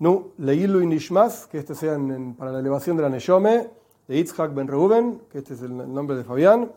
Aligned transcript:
Nu, 0.00 0.32
Leilu 0.38 0.80
y 0.80 0.86
Nishmas, 0.86 1.46
que 1.46 1.58
este 1.58 1.74
sea 1.74 1.98
para 2.38 2.52
la 2.52 2.60
elevación 2.60 2.96
de 2.96 3.02
la 3.02 3.10
Neyome, 3.10 3.68
de 4.08 4.16
Yitzhak 4.16 4.54
Ben 4.54 4.66
Reuben, 4.66 5.20
que 5.30 5.38
este 5.38 5.52
es 5.52 5.60
el, 5.60 5.76
nombre 5.76 6.16
de 6.16 6.24
Fabián. 6.24 6.72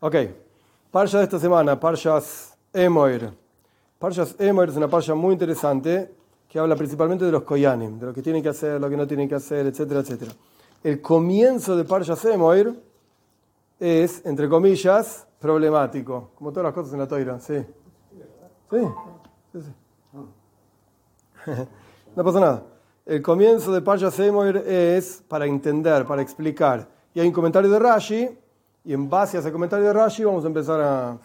Ok, 0.00 0.14
Parsha 0.90 1.16
de 1.16 1.24
esta 1.24 1.38
semana, 1.38 1.80
Parshas 1.80 2.58
Emoir. 2.74 3.32
Parshas 3.98 4.36
Emoir 4.38 4.68
es 4.68 4.76
una 4.76 4.86
parsha 4.86 5.14
muy 5.14 5.32
interesante 5.32 6.14
que 6.46 6.58
habla 6.58 6.76
principalmente 6.76 7.24
de 7.24 7.32
los 7.32 7.42
Koyanim, 7.42 7.98
de 7.98 8.04
lo 8.04 8.12
que 8.12 8.20
tienen 8.20 8.42
que 8.42 8.50
hacer, 8.50 8.78
lo 8.78 8.90
que 8.90 8.98
no 8.98 9.06
tienen 9.06 9.30
que 9.30 9.36
hacer, 9.36 9.64
etcétera, 9.64 10.00
etcétera. 10.00 10.32
El 10.84 11.00
comienzo 11.00 11.74
de 11.74 11.84
Parshas 11.84 12.22
Emoir 12.26 12.78
es, 13.80 14.26
entre 14.26 14.46
comillas, 14.46 15.26
problemático, 15.40 16.32
como 16.34 16.50
todas 16.50 16.64
las 16.64 16.74
cosas 16.74 16.92
en 16.92 16.98
la 16.98 17.08
toira, 17.08 17.40
sí. 17.40 17.64
Sí, 18.70 18.78
sí, 19.52 19.62
sí. 19.62 19.72
No 22.18 22.24
pasa 22.24 22.40
nada. 22.40 22.64
El 23.06 23.22
comienzo 23.22 23.72
de 23.72 23.80
Parshas 23.80 24.18
Emoir 24.18 24.56
es 24.66 25.22
para 25.28 25.46
entender, 25.46 26.04
para 26.04 26.20
explicar. 26.20 26.88
Y 27.14 27.20
hay 27.20 27.28
un 27.28 27.32
comentario 27.32 27.70
de 27.70 27.78
Rashi, 27.78 28.28
y 28.84 28.92
en 28.92 29.08
base 29.08 29.36
a 29.36 29.40
ese 29.40 29.52
comentario 29.52 29.86
de 29.86 29.92
Rashi 29.92 30.24
vamos 30.24 30.42
a 30.42 30.48
empezar 30.48 30.80
a, 30.80 31.16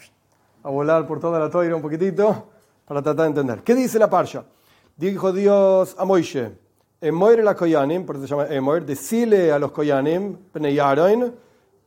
a 0.62 0.70
volar 0.70 1.08
por 1.08 1.20
toda 1.20 1.40
la 1.40 1.50
toira 1.50 1.76
un 1.76 1.82
poquitito 1.82 2.46
para 2.86 3.02
tratar 3.02 3.24
de 3.24 3.30
entender. 3.30 3.64
¿Qué 3.64 3.74
dice 3.74 3.98
la 3.98 4.08
Parsha? 4.08 4.44
Dijo 4.96 5.34
Dios 5.34 5.96
a 5.98 6.06
Moishe, 6.06 6.52
Emoir 7.02 7.44
la 7.44 7.56
Koyanim, 7.56 8.06
por 8.06 8.18
eso 8.18 8.28
se 8.28 8.30
llama 8.30 8.46
Emoir, 8.54 8.86
decile 8.86 9.52
a 9.52 9.58
los 9.58 9.72
Koyanim, 9.72 10.38
Pnei 10.52 10.78
Aaron, 10.78 11.34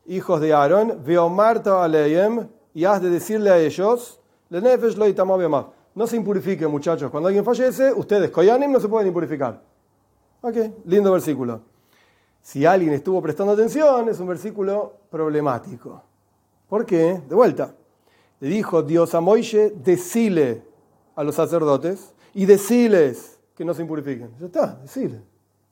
hijos 0.06 0.40
de 0.40 0.52
Aaron, 0.52 1.00
veo 1.04 1.28
Marta 1.28 1.84
Aleyem, 1.84 2.48
y 2.74 2.84
has 2.84 3.00
de 3.00 3.10
decirle 3.10 3.50
a 3.50 3.58
ellos, 3.58 4.18
Lenefesh 4.50 4.96
lo 4.96 5.06
No 5.96 6.06
se 6.06 6.14
impurifiquen, 6.14 6.70
muchachos. 6.70 7.10
Cuando 7.10 7.28
alguien 7.28 7.42
fallece, 7.42 7.90
ustedes, 7.90 8.30
Koyanim, 8.30 8.70
no 8.70 8.78
se 8.78 8.86
pueden 8.86 9.08
impurificar. 9.08 9.62
Ok, 10.42 10.56
lindo 10.84 11.10
versículo. 11.10 11.62
Si 12.42 12.66
alguien 12.66 12.92
estuvo 12.92 13.22
prestando 13.22 13.54
atención, 13.54 14.06
es 14.10 14.20
un 14.20 14.28
versículo 14.28 14.92
problemático. 15.10 16.02
¿Por 16.68 16.84
qué? 16.84 17.22
De 17.26 17.34
vuelta. 17.34 17.74
Le 18.40 18.48
dijo 18.50 18.82
Dios 18.82 19.14
a 19.14 19.22
Moishe, 19.22 19.70
decile 19.70 20.62
a 21.14 21.24
los 21.24 21.34
sacerdotes 21.34 22.12
y 22.34 22.44
deciles 22.44 23.38
que 23.56 23.64
no 23.64 23.72
se 23.72 23.80
impurifiquen. 23.80 24.30
Ya 24.38 24.46
está, 24.46 24.78
decile. 24.82 25.22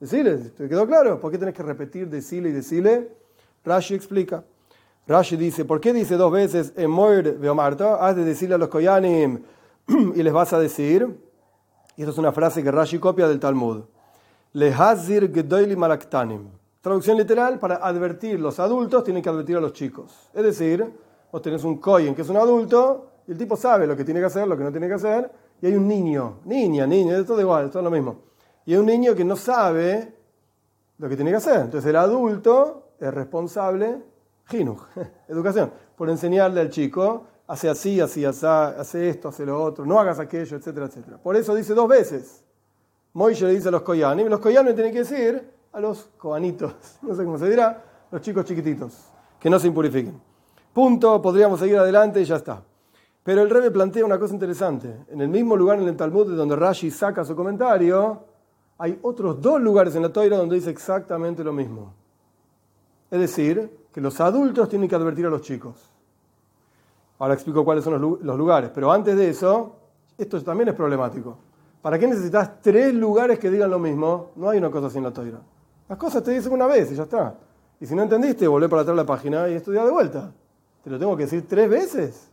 Decile, 0.00 0.36
¿te 0.36 0.70
quedó 0.70 0.86
claro? 0.86 1.20
¿Por 1.20 1.30
qué 1.30 1.36
tenés 1.36 1.54
que 1.54 1.62
repetir 1.62 2.08
decile 2.08 2.48
y 2.48 2.52
decile? 2.52 3.10
Rashi 3.62 3.94
explica. 3.94 4.42
Rashi 5.06 5.36
dice, 5.36 5.66
¿por 5.66 5.82
qué 5.82 5.92
dice 5.92 6.16
dos 6.16 6.32
veces 6.32 6.72
Emoir 6.76 7.36
Beomarta? 7.38 7.96
Has 7.96 8.16
de 8.16 8.24
decirle 8.24 8.54
a 8.54 8.58
los 8.58 8.70
Koyanim 8.70 9.42
y 10.14 10.22
les 10.22 10.32
vas 10.32 10.52
a 10.52 10.58
decir, 10.58 11.20
y 11.96 12.02
esta 12.02 12.12
es 12.12 12.18
una 12.18 12.32
frase 12.32 12.62
que 12.62 12.70
Rashi 12.70 12.98
copia 12.98 13.28
del 13.28 13.40
Talmud, 13.40 13.82
Lehazir 14.52 15.32
Gedoili 15.32 15.76
Malaktanim. 15.76 16.48
Traducción 16.80 17.16
literal, 17.16 17.58
para 17.58 17.76
advertir 17.76 18.38
los 18.40 18.60
adultos 18.60 19.04
tienen 19.04 19.22
que 19.22 19.28
advertir 19.28 19.56
a 19.56 19.60
los 19.60 19.72
chicos. 19.72 20.30
Es 20.34 20.42
decir, 20.42 20.92
vos 21.32 21.42
tenés 21.42 21.64
un 21.64 21.78
Koyen 21.78 22.14
que 22.14 22.22
es 22.22 22.28
un 22.28 22.36
adulto 22.36 23.10
y 23.26 23.32
el 23.32 23.38
tipo 23.38 23.56
sabe 23.56 23.86
lo 23.86 23.96
que 23.96 24.04
tiene 24.04 24.20
que 24.20 24.26
hacer, 24.26 24.46
lo 24.46 24.56
que 24.56 24.64
no 24.64 24.70
tiene 24.70 24.86
que 24.86 24.94
hacer, 24.94 25.30
y 25.60 25.66
hay 25.66 25.74
un 25.74 25.88
niño, 25.88 26.40
niña, 26.44 26.86
niña, 26.86 27.16
es 27.16 27.26
todo 27.26 27.40
igual, 27.40 27.66
es 27.66 27.70
todo 27.70 27.82
lo 27.82 27.90
mismo. 27.90 28.22
Y 28.66 28.72
hay 28.74 28.78
un 28.78 28.86
niño 28.86 29.14
que 29.14 29.24
no 29.24 29.36
sabe 29.36 30.14
lo 30.98 31.08
que 31.08 31.16
tiene 31.16 31.30
que 31.30 31.38
hacer. 31.38 31.60
Entonces 31.60 31.88
el 31.88 31.96
adulto 31.96 32.90
es 33.00 33.12
responsable, 33.12 34.02
jinuj, 34.46 34.82
educación, 35.28 35.72
por 35.96 36.10
enseñarle 36.10 36.60
al 36.60 36.70
chico, 36.70 37.26
hace 37.46 37.68
así, 37.68 38.00
así, 38.00 38.24
así, 38.24 38.46
hace 38.46 39.08
esto, 39.08 39.28
hace 39.28 39.44
lo 39.44 39.62
otro, 39.62 39.84
no 39.84 39.98
hagas 39.98 40.18
aquello, 40.18 40.56
etcétera, 40.56 40.86
etcétera. 40.86 41.18
Por 41.18 41.36
eso 41.36 41.54
dice 41.54 41.74
dos 41.74 41.88
veces. 41.88 42.42
Moishe 43.12 43.46
le 43.46 43.54
dice 43.54 43.68
a 43.68 43.70
los 43.70 43.82
koyanim, 43.82 44.28
los 44.28 44.40
koyanim 44.40 44.74
tienen 44.74 44.92
que 44.92 45.00
decir 45.00 45.50
a 45.72 45.80
los 45.80 46.10
coanitos, 46.18 46.74
no 47.02 47.14
sé 47.14 47.24
cómo 47.24 47.38
se 47.38 47.48
dirá, 47.48 47.84
los 48.10 48.20
chicos 48.20 48.44
chiquititos, 48.44 49.12
que 49.38 49.48
no 49.48 49.58
se 49.58 49.68
impurifiquen. 49.68 50.20
Punto, 50.72 51.22
podríamos 51.22 51.60
seguir 51.60 51.78
adelante 51.78 52.20
y 52.20 52.24
ya 52.24 52.36
está. 52.36 52.62
Pero 53.22 53.42
el 53.42 53.50
Rebbe 53.50 53.70
plantea 53.70 54.04
una 54.04 54.18
cosa 54.18 54.34
interesante. 54.34 55.04
En 55.08 55.20
el 55.20 55.28
mismo 55.28 55.56
lugar 55.56 55.80
en 55.80 55.88
el 55.88 55.96
Talmud 55.96 56.28
de 56.28 56.36
donde 56.36 56.56
Rashi 56.56 56.90
saca 56.90 57.24
su 57.24 57.34
comentario, 57.34 58.24
hay 58.76 58.98
otros 59.02 59.40
dos 59.40 59.60
lugares 59.60 59.94
en 59.94 60.02
la 60.02 60.12
Toira 60.12 60.36
donde 60.36 60.56
dice 60.56 60.70
exactamente 60.70 61.44
lo 61.44 61.52
mismo. 61.52 61.94
Es 63.10 63.20
decir, 63.20 63.70
que 63.92 64.00
los 64.00 64.20
adultos 64.20 64.68
tienen 64.68 64.88
que 64.88 64.96
advertir 64.96 65.24
a 65.26 65.30
los 65.30 65.42
chicos. 65.42 65.93
Ahora 67.24 67.32
explico 67.32 67.64
cuáles 67.64 67.82
son 67.82 68.18
los 68.20 68.36
lugares. 68.36 68.70
Pero 68.74 68.92
antes 68.92 69.16
de 69.16 69.30
eso, 69.30 69.76
esto 70.18 70.42
también 70.42 70.68
es 70.68 70.74
problemático. 70.74 71.38
¿Para 71.80 71.98
qué 71.98 72.06
necesitas 72.06 72.60
tres 72.60 72.92
lugares 72.92 73.38
que 73.38 73.50
digan 73.50 73.70
lo 73.70 73.78
mismo? 73.78 74.32
No 74.36 74.50
hay 74.50 74.58
una 74.58 74.70
cosa 74.70 74.94
en 74.98 75.04
la 75.04 75.10
Toira. 75.10 75.40
Las 75.88 75.96
cosas 75.96 76.22
te 76.22 76.32
dicen 76.32 76.52
una 76.52 76.66
vez 76.66 76.92
y 76.92 76.96
ya 76.96 77.04
está. 77.04 77.34
Y 77.80 77.86
si 77.86 77.94
no 77.94 78.02
entendiste, 78.02 78.46
volvé 78.46 78.68
para 78.68 78.82
atrás 78.82 78.94
la 78.94 79.06
página 79.06 79.48
y 79.48 79.54
estudia 79.54 79.86
de 79.86 79.90
vuelta. 79.90 80.34
¿Te 80.82 80.90
lo 80.90 80.98
tengo 80.98 81.16
que 81.16 81.22
decir 81.22 81.48
tres 81.48 81.70
veces? 81.70 82.30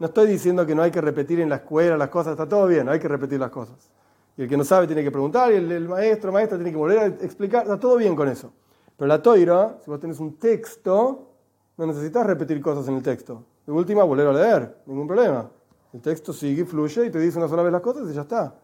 No 0.00 0.06
estoy 0.06 0.26
diciendo 0.26 0.66
que 0.66 0.74
no 0.74 0.82
hay 0.82 0.90
que 0.90 1.00
repetir 1.00 1.38
en 1.38 1.48
la 1.48 1.56
escuela 1.56 1.96
las 1.96 2.08
cosas, 2.08 2.32
está 2.32 2.48
todo 2.48 2.66
bien, 2.66 2.88
hay 2.88 2.98
que 2.98 3.06
repetir 3.06 3.38
las 3.38 3.50
cosas. 3.50 3.88
Y 4.36 4.42
el 4.42 4.48
que 4.48 4.56
no 4.56 4.64
sabe 4.64 4.88
tiene 4.88 5.04
que 5.04 5.12
preguntar, 5.12 5.52
y 5.52 5.58
el, 5.58 5.88
maestro, 5.88 6.32
maestra 6.32 6.58
tiene 6.58 6.72
que 6.72 6.76
volver 6.76 6.98
a 6.98 7.06
explicar, 7.06 7.62
está 7.62 7.78
todo 7.78 7.96
bien 7.98 8.16
con 8.16 8.28
eso. 8.28 8.52
Pero 8.96 9.06
la 9.06 9.22
toira, 9.22 9.78
si 9.84 9.92
vos 9.92 10.00
tenés 10.00 10.18
un 10.18 10.40
texto, 10.40 11.30
no 11.76 11.86
necesitas 11.86 12.26
repetir 12.26 12.60
cosas 12.60 12.88
en 12.88 12.96
el 12.96 13.02
texto. 13.04 13.44
De 13.66 13.72
última, 13.72 14.04
volver 14.04 14.26
a 14.26 14.32
leer, 14.32 14.82
ningún 14.86 15.06
problema. 15.06 15.50
El 15.92 16.00
texto 16.00 16.32
sigue, 16.32 16.64
fluye 16.64 17.06
y 17.06 17.10
te 17.10 17.18
dice 17.18 17.38
una 17.38 17.48
sola 17.48 17.62
vez 17.62 17.72
las 17.72 17.80
cosas 17.80 18.10
y 18.10 18.14
ya 18.14 18.22
está. 18.22 18.54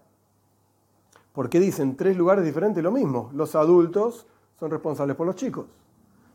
¿Por 1.33 1.49
qué 1.49 1.61
dicen 1.61 1.97
tres 1.97 2.16
lugares 2.16 2.44
diferentes 2.44 2.83
lo 2.83 2.91
mismo? 2.91 3.31
Los 3.34 3.55
adultos 3.55 4.27
son 4.59 4.71
responsables 4.71 5.16
por 5.16 5.27
los 5.27 5.37
chicos. 5.37 5.66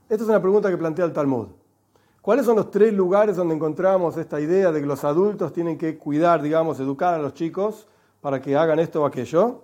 Esta 0.08 0.24
es 0.24 0.30
una 0.30 0.42
pregunta 0.42 0.70
que 0.70 0.78
plantea 0.78 1.06
el 1.06 1.14
Talmud. 1.14 1.48
¿Cuáles 2.22 2.46
son 2.46 2.56
los 2.56 2.72
tres 2.72 2.94
lugares 2.94 3.36
donde 3.36 3.53
encontramos 3.53 4.18
esta 4.18 4.40
idea 4.40 4.72
de 4.72 4.82
que 4.82 4.88
los 4.88 5.03
adultos 5.03 5.53
tienen 5.53 5.78
que 5.78 5.97
cuidar, 5.97 6.42
digamos, 6.42 6.80
educar 6.80 7.14
a 7.14 7.20
los 7.20 7.34
chicos 7.34 7.88
para 8.22 8.42
que 8.42 8.56
hagan 8.56 8.80
esto 8.80 9.03
o 9.03 9.06
aquello? 9.06 9.62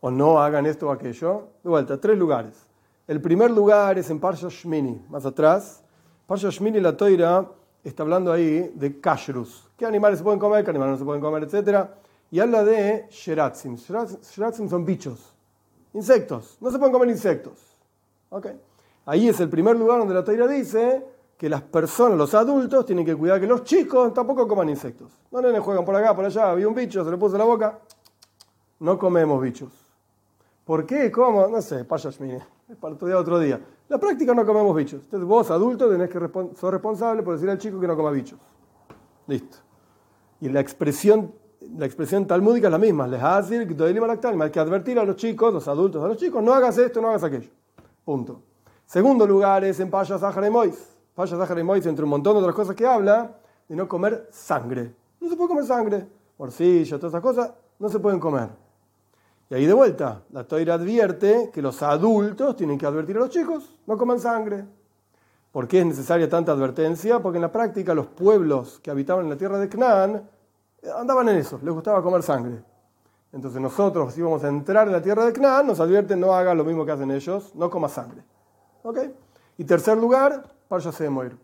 ¿O 0.00 0.10
no 0.10 0.38
hagan 0.38 0.66
esto 0.66 0.88
o 0.88 0.90
aquello? 0.90 1.48
De 1.62 1.70
vuelta, 1.70 1.98
tres 1.98 2.18
lugares. 2.18 2.66
El 3.06 3.22
primer 3.22 3.50
lugar 3.50 3.96
es 3.96 4.10
en 4.10 4.20
Parsha 4.20 4.48
Shmini, 4.50 5.06
más 5.08 5.24
atrás. 5.24 5.82
Parsha 6.26 6.50
Shmini, 6.50 6.80
la 6.80 6.94
toira, 6.94 7.48
está 7.88 8.02
hablando 8.02 8.32
ahí 8.32 8.72
de 8.74 9.00
kashrus. 9.00 9.68
¿Qué 9.76 9.86
animales 9.86 10.18
se 10.18 10.24
pueden 10.24 10.40
comer, 10.40 10.64
qué 10.64 10.70
animales 10.70 10.92
no 10.92 10.98
se 10.98 11.04
pueden 11.04 11.22
comer, 11.22 11.44
etcétera? 11.44 11.94
Y 12.30 12.40
habla 12.40 12.64
de 12.64 13.06
sheratzim. 13.10 13.76
Sheratzim 13.76 14.68
son 14.68 14.84
bichos, 14.84 15.34
insectos. 15.92 16.56
No 16.60 16.70
se 16.70 16.78
pueden 16.78 16.92
comer 16.92 17.10
insectos. 17.10 17.76
¿Okay? 18.30 18.58
Ahí 19.06 19.28
es 19.28 19.38
el 19.40 19.48
primer 19.48 19.76
lugar 19.76 19.98
donde 19.98 20.14
la 20.14 20.24
toira 20.24 20.48
dice 20.48 21.04
que 21.36 21.48
las 21.48 21.62
personas, 21.62 22.16
los 22.16 22.34
adultos, 22.34 22.86
tienen 22.86 23.04
que 23.04 23.14
cuidar 23.14 23.40
que 23.40 23.46
los 23.46 23.64
chicos 23.64 24.14
tampoco 24.14 24.48
coman 24.48 24.68
insectos. 24.68 25.12
No 25.30 25.42
le 25.42 25.58
juegan 25.60 25.84
por 25.84 25.94
acá, 25.94 26.14
por 26.14 26.24
allá, 26.24 26.50
había 26.50 26.66
un 26.66 26.74
bicho, 26.74 27.04
se 27.04 27.10
le 27.10 27.16
puso 27.16 27.34
en 27.34 27.40
la 27.40 27.44
boca. 27.44 27.78
No 28.80 28.98
comemos 28.98 29.42
bichos. 29.42 29.72
¿Por 30.64 30.86
qué? 30.86 31.10
¿Cómo? 31.12 31.46
No 31.48 31.60
sé, 31.60 31.86
mire, 32.20 32.42
es 32.68 32.76
para 32.76 32.94
estudiar 32.94 33.18
otro 33.18 33.38
día. 33.38 33.60
La 33.88 33.98
práctica 33.98 34.34
no 34.34 34.46
comemos 34.46 34.74
bichos. 34.74 35.02
Entonces 35.04 35.28
vos, 35.28 35.50
adulto, 35.50 35.88
tenés 35.88 36.08
que 36.08 36.18
ser 36.18 36.70
responsable 36.70 37.22
por 37.22 37.34
decir 37.34 37.50
al 37.50 37.58
chico 37.58 37.78
que 37.78 37.86
no 37.86 37.96
coma 37.96 38.10
bichos. 38.10 38.38
Listo. 39.26 39.58
Y 40.40 40.48
la 40.48 40.60
expresión, 40.60 41.32
la 41.76 41.86
expresión 41.86 42.26
talmúdica 42.26 42.68
es 42.68 42.72
la 42.72 42.78
misma. 42.78 43.06
Les 43.06 43.22
hay 43.22 44.50
que 44.50 44.60
advertir 44.60 44.98
a 44.98 45.04
los 45.04 45.16
chicos, 45.16 45.52
los 45.52 45.68
adultos, 45.68 46.02
a 46.02 46.08
los 46.08 46.16
chicos, 46.16 46.42
no 46.42 46.52
hagas 46.54 46.78
esto, 46.78 47.00
no 47.00 47.08
hagas 47.08 47.24
aquello. 47.24 47.50
Punto. 48.04 48.42
Segundo 48.86 49.26
lugar 49.26 49.64
es 49.64 49.80
en 49.80 49.90
Payas 49.90 50.20
Mois. 50.50 50.94
Vaya 51.16 51.36
Zahar 51.36 51.58
y 51.58 51.88
entre 51.88 52.02
un 52.02 52.10
montón 52.10 52.34
de 52.34 52.40
otras 52.40 52.54
cosas 52.54 52.74
que 52.74 52.84
habla, 52.84 53.38
de 53.68 53.76
no 53.76 53.86
comer 53.86 54.28
sangre. 54.32 54.94
No 55.20 55.28
se 55.28 55.36
puede 55.36 55.48
comer 55.48 55.64
sangre, 55.64 56.08
morcilla, 56.36 56.98
todas 56.98 57.12
esas 57.12 57.22
cosas, 57.22 57.54
no 57.78 57.88
se 57.88 58.00
pueden 58.00 58.18
comer. 58.18 58.63
Y 59.54 59.56
ahí 59.56 59.66
de 59.66 59.72
vuelta, 59.72 60.22
la 60.32 60.42
toira 60.42 60.74
advierte 60.74 61.52
que 61.54 61.62
los 61.62 61.80
adultos 61.80 62.56
tienen 62.56 62.76
que 62.76 62.86
advertir 62.86 63.16
a 63.18 63.20
los 63.20 63.30
chicos, 63.30 63.78
no 63.86 63.96
coman 63.96 64.18
sangre. 64.18 64.64
¿Por 65.52 65.68
qué 65.68 65.78
es 65.78 65.86
necesaria 65.86 66.28
tanta 66.28 66.50
advertencia? 66.50 67.20
Porque 67.20 67.36
en 67.36 67.42
la 67.42 67.52
práctica 67.52 67.94
los 67.94 68.08
pueblos 68.08 68.80
que 68.82 68.90
habitaban 68.90 69.26
en 69.26 69.30
la 69.30 69.36
tierra 69.36 69.60
de 69.60 69.68
Canaán 69.68 70.28
eh, 70.82 70.88
andaban 70.98 71.28
en 71.28 71.36
eso, 71.36 71.60
les 71.62 71.72
gustaba 71.72 72.02
comer 72.02 72.24
sangre. 72.24 72.64
Entonces 73.32 73.60
nosotros, 73.60 74.12
si 74.14 74.22
vamos 74.22 74.42
a 74.42 74.48
entrar 74.48 74.88
en 74.88 74.92
la 74.92 75.00
tierra 75.00 75.24
de 75.24 75.32
Canaán, 75.32 75.68
nos 75.68 75.78
advierten 75.78 76.18
no 76.18 76.34
hagan 76.34 76.58
lo 76.58 76.64
mismo 76.64 76.84
que 76.84 76.90
hacen 76.90 77.12
ellos, 77.12 77.54
no 77.54 77.70
coma 77.70 77.88
sangre. 77.88 78.24
¿Ok? 78.82 78.98
Y 79.58 79.62
tercer 79.62 79.96
lugar, 79.96 80.52
Parsha 80.66 80.90
Semoir. 80.90 81.36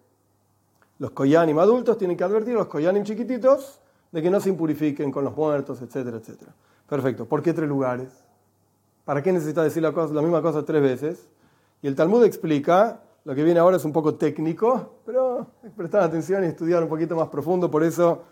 Los 0.99 1.13
Koyanim 1.13 1.61
adultos 1.61 1.97
tienen 1.97 2.17
que 2.17 2.25
advertir 2.25 2.57
a 2.57 2.59
los 2.59 2.67
Koyanim 2.67 3.05
chiquititos 3.05 3.81
de 4.11 4.21
que 4.21 4.31
no 4.31 4.41
se 4.41 4.49
impurifiquen 4.49 5.13
con 5.13 5.23
los 5.23 5.37
muertos, 5.37 5.81
etcétera, 5.81 6.17
etcétera. 6.17 6.53
Perfecto. 6.91 7.25
¿Por 7.25 7.41
qué 7.41 7.55
tres 7.55 7.69
lugares? 7.69 8.09
¿Para 9.05 9.23
qué 9.23 9.33
necesita 9.33 9.63
decir 9.63 9.81
la, 9.81 9.93
cosa, 9.93 10.13
la 10.13 10.23
misma 10.23 10.43
cosa 10.43 10.65
tres 10.65 10.83
veces? 10.83 11.29
Y 11.83 11.87
el 11.87 11.95
Talmud 11.95 12.25
explica, 12.25 13.01
lo 13.25 13.33
que 13.33 13.45
viene 13.45 13.61
ahora 13.61 13.77
es 13.77 13.85
un 13.85 13.93
poco 13.93 14.17
técnico, 14.17 14.97
pero 15.07 15.47
prestar 15.77 16.03
atención 16.03 16.43
y 16.43 16.49
estudiar 16.49 16.83
un 16.83 16.89
poquito 16.89 17.15
más 17.15 17.29
profundo, 17.29 17.71
por 17.71 17.85
eso 17.85 18.25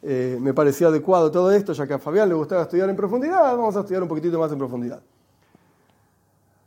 eh, 0.00 0.38
me 0.40 0.54
parecía 0.54 0.86
adecuado 0.86 1.28
todo 1.32 1.50
esto, 1.50 1.72
ya 1.72 1.88
que 1.88 1.94
a 1.94 1.98
Fabián 1.98 2.28
le 2.28 2.36
gustaba 2.36 2.62
estudiar 2.62 2.88
en 2.88 2.94
profundidad, 2.94 3.56
vamos 3.56 3.76
a 3.76 3.80
estudiar 3.80 4.02
un 4.02 4.08
poquitito 4.08 4.38
más 4.38 4.52
en 4.52 4.58
profundidad. 4.58 5.02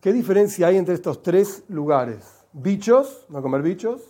¿Qué 0.01 0.11
diferencia 0.11 0.67
hay 0.67 0.75
entre 0.75 0.95
estos 0.95 1.23
tres 1.23 1.63
lugares? 1.69 2.43
Bichos, 2.51 3.25
no 3.29 3.41
comer 3.41 3.61
bichos, 3.61 4.01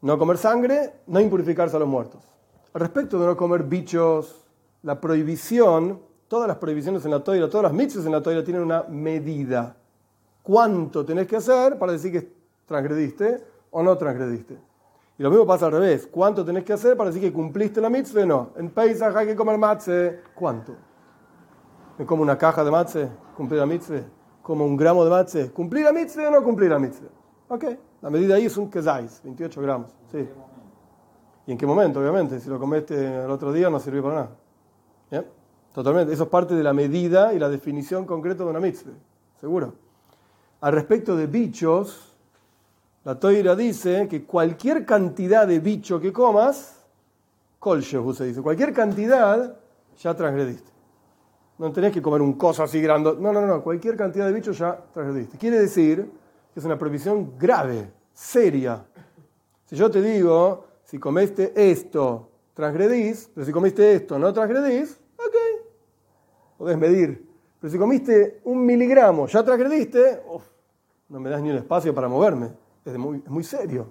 no 0.00 0.16
comer 0.16 0.38
sangre, 0.38 0.94
no 1.06 1.20
impurificarse 1.20 1.76
a 1.76 1.78
los 1.78 1.88
muertos. 1.88 2.24
Al 2.72 2.80
respecto 2.80 3.18
de 3.20 3.26
no 3.26 3.36
comer 3.36 3.64
bichos, 3.64 4.46
la 4.82 4.98
prohibición, 4.98 6.00
todas 6.28 6.48
las 6.48 6.56
prohibiciones 6.58 7.04
en 7.04 7.10
la 7.10 7.22
toira, 7.22 7.48
todas 7.48 7.64
las 7.64 7.72
mitzvahs 7.72 8.06
en 8.06 8.12
la 8.12 8.22
toira 8.22 8.44
tienen 8.44 8.62
una 8.62 8.84
medida. 8.84 9.76
¿Cuánto 10.42 11.04
tenés 11.04 11.26
que 11.26 11.36
hacer 11.36 11.78
para 11.78 11.92
decir 11.92 12.12
que 12.12 12.32
transgrediste 12.66 13.44
o 13.70 13.82
no 13.82 13.96
transgrediste? 13.96 14.58
Y 15.18 15.22
lo 15.22 15.30
mismo 15.30 15.46
pasa 15.46 15.66
al 15.66 15.72
revés. 15.72 16.06
¿Cuánto 16.06 16.44
tenés 16.44 16.64
que 16.64 16.72
hacer 16.72 16.96
para 16.96 17.10
decir 17.10 17.22
que 17.22 17.32
cumpliste 17.32 17.80
la 17.80 17.88
mitzvah 17.88 18.22
o 18.22 18.26
no? 18.26 18.50
En 18.56 18.70
Pesach 18.70 19.16
hay 19.16 19.26
que 19.26 19.34
comer 19.34 19.56
matze. 19.58 20.20
¿Cuánto? 20.34 20.74
¿Me 21.98 22.04
como 22.04 22.22
una 22.22 22.36
caja 22.36 22.62
de 22.62 22.70
matze? 22.70 23.08
¿Cumplir 23.36 23.60
la 23.60 23.66
mitzvah? 23.66 24.02
¿Como 24.42 24.64
un 24.64 24.76
gramo 24.76 25.04
de 25.04 25.10
matze? 25.10 25.50
¿Cumplir 25.50 25.84
la 25.84 25.92
mitzvah 25.92 26.28
o 26.28 26.30
no 26.30 26.42
cumplir 26.42 26.70
la 26.70 26.78
mitzvah? 26.78 27.08
Ok. 27.48 27.64
La 28.02 28.10
medida 28.10 28.34
ahí 28.34 28.44
es 28.44 28.56
un 28.56 28.70
kezais, 28.70 29.22
28 29.24 29.62
gramos. 29.62 29.96
Sí. 30.12 30.28
¿Y 31.46 31.52
en 31.52 31.58
qué 31.58 31.66
momento? 31.66 32.00
Obviamente. 32.00 32.38
Si 32.38 32.50
lo 32.50 32.58
comiste 32.58 33.24
el 33.24 33.30
otro 33.30 33.52
día 33.52 33.70
no 33.70 33.80
sirve 33.80 34.02
para 34.02 34.14
nada. 34.14 34.30
¿Bien? 35.10 35.35
Totalmente. 35.76 36.14
Eso 36.14 36.22
es 36.22 36.30
parte 36.30 36.54
de 36.54 36.62
la 36.62 36.72
medida 36.72 37.34
y 37.34 37.38
la 37.38 37.50
definición 37.50 38.06
concreta 38.06 38.42
de 38.44 38.48
una 38.48 38.60
mitzvah. 38.60 38.94
Seguro. 39.38 39.74
Al 40.62 40.72
respecto 40.72 41.14
de 41.14 41.26
bichos, 41.26 42.16
la 43.04 43.20
toira 43.20 43.54
dice 43.54 44.08
que 44.08 44.24
cualquier 44.24 44.86
cantidad 44.86 45.46
de 45.46 45.58
bicho 45.58 46.00
que 46.00 46.14
comas, 46.14 46.82
kolshehu 47.58 48.14
se 48.14 48.24
dice, 48.24 48.40
cualquier 48.40 48.72
cantidad 48.72 49.54
ya 49.98 50.14
transgrediste. 50.14 50.72
No 51.58 51.70
tenés 51.70 51.92
que 51.92 52.00
comer 52.00 52.22
un 52.22 52.32
coso 52.32 52.62
así 52.62 52.80
grande. 52.80 53.14
No, 53.20 53.30
no, 53.30 53.46
no, 53.46 53.62
cualquier 53.62 53.98
cantidad 53.98 54.24
de 54.24 54.32
bicho 54.32 54.52
ya 54.52 54.82
transgrediste. 54.94 55.36
Quiere 55.36 55.60
decir 55.60 56.10
que 56.54 56.60
es 56.60 56.64
una 56.64 56.78
prohibición 56.78 57.36
grave, 57.38 57.92
seria. 58.14 58.82
Si 59.66 59.76
yo 59.76 59.90
te 59.90 60.00
digo, 60.00 60.68
si 60.84 60.98
comiste 60.98 61.52
esto, 61.54 62.30
transgredís, 62.54 63.30
pero 63.34 63.44
si 63.44 63.52
comiste 63.52 63.94
esto, 63.94 64.18
no 64.18 64.32
transgredís, 64.32 65.02
podés 66.56 66.78
medir. 66.78 67.26
Pero 67.60 67.72
si 67.72 67.78
comiste 67.78 68.40
un 68.44 68.64
miligramo, 68.64 69.26
ya 69.26 69.44
transgrediste, 69.44 70.22
no 71.08 71.20
me 71.20 71.30
das 71.30 71.42
ni 71.42 71.50
un 71.50 71.56
espacio 71.56 71.94
para 71.94 72.08
moverme 72.08 72.66
es 72.92 72.98
muy, 72.98 73.22
muy 73.26 73.44
serio. 73.44 73.86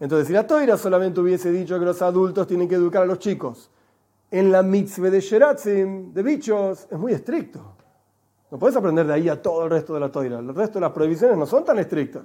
Entonces, 0.00 0.26
si 0.26 0.32
la 0.32 0.46
toira 0.46 0.76
solamente 0.76 1.20
hubiese 1.20 1.50
dicho 1.50 1.78
que 1.78 1.84
los 1.84 2.02
adultos 2.02 2.46
tienen 2.46 2.68
que 2.68 2.74
educar 2.74 3.02
a 3.02 3.06
los 3.06 3.18
chicos, 3.18 3.70
en 4.30 4.50
la 4.50 4.62
mitzvah 4.62 5.10
de 5.10 5.20
Sheratzim, 5.20 6.12
de 6.12 6.22
bichos, 6.22 6.88
es 6.90 6.98
muy 6.98 7.12
estricto. 7.12 7.60
No 8.50 8.58
puedes 8.58 8.76
aprender 8.76 9.06
de 9.06 9.14
ahí 9.14 9.28
a 9.28 9.40
todo 9.40 9.64
el 9.64 9.70
resto 9.70 9.94
de 9.94 10.00
la 10.00 10.10
toira. 10.10 10.38
El 10.38 10.54
resto 10.54 10.74
de 10.74 10.80
las 10.82 10.92
prohibiciones 10.92 11.36
no 11.36 11.46
son 11.46 11.64
tan 11.64 11.78
estrictas. 11.78 12.24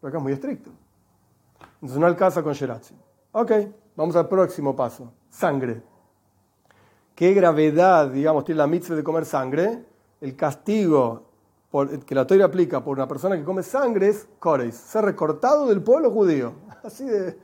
Pero 0.00 0.08
acá 0.08 0.18
es 0.18 0.22
muy 0.22 0.32
estricto. 0.32 0.70
Entonces 1.74 1.98
no 1.98 2.06
alcanza 2.06 2.42
con 2.42 2.52
Sheratzim. 2.52 2.96
Ok, 3.32 3.52
vamos 3.96 4.16
al 4.16 4.28
próximo 4.28 4.74
paso. 4.74 5.12
Sangre. 5.28 5.82
¿Qué 7.14 7.34
gravedad, 7.34 8.08
digamos, 8.10 8.44
tiene 8.44 8.58
la 8.58 8.66
mitzvah 8.66 8.96
de 8.96 9.04
comer 9.04 9.24
sangre? 9.24 9.84
El 10.20 10.34
castigo 10.36 11.32
que 12.06 12.14
la 12.14 12.26
Torah 12.26 12.44
aplica 12.44 12.84
por 12.84 12.98
una 12.98 13.08
persona 13.08 13.36
que 13.36 13.44
come 13.44 13.62
sangre 13.62 14.08
es 14.08 14.28
Koreis, 14.38 14.74
ser 14.74 15.04
recortado 15.04 15.66
del 15.66 15.82
pueblo 15.82 16.10
judío. 16.10 16.52
Así 16.82 17.04
de, 17.04 17.38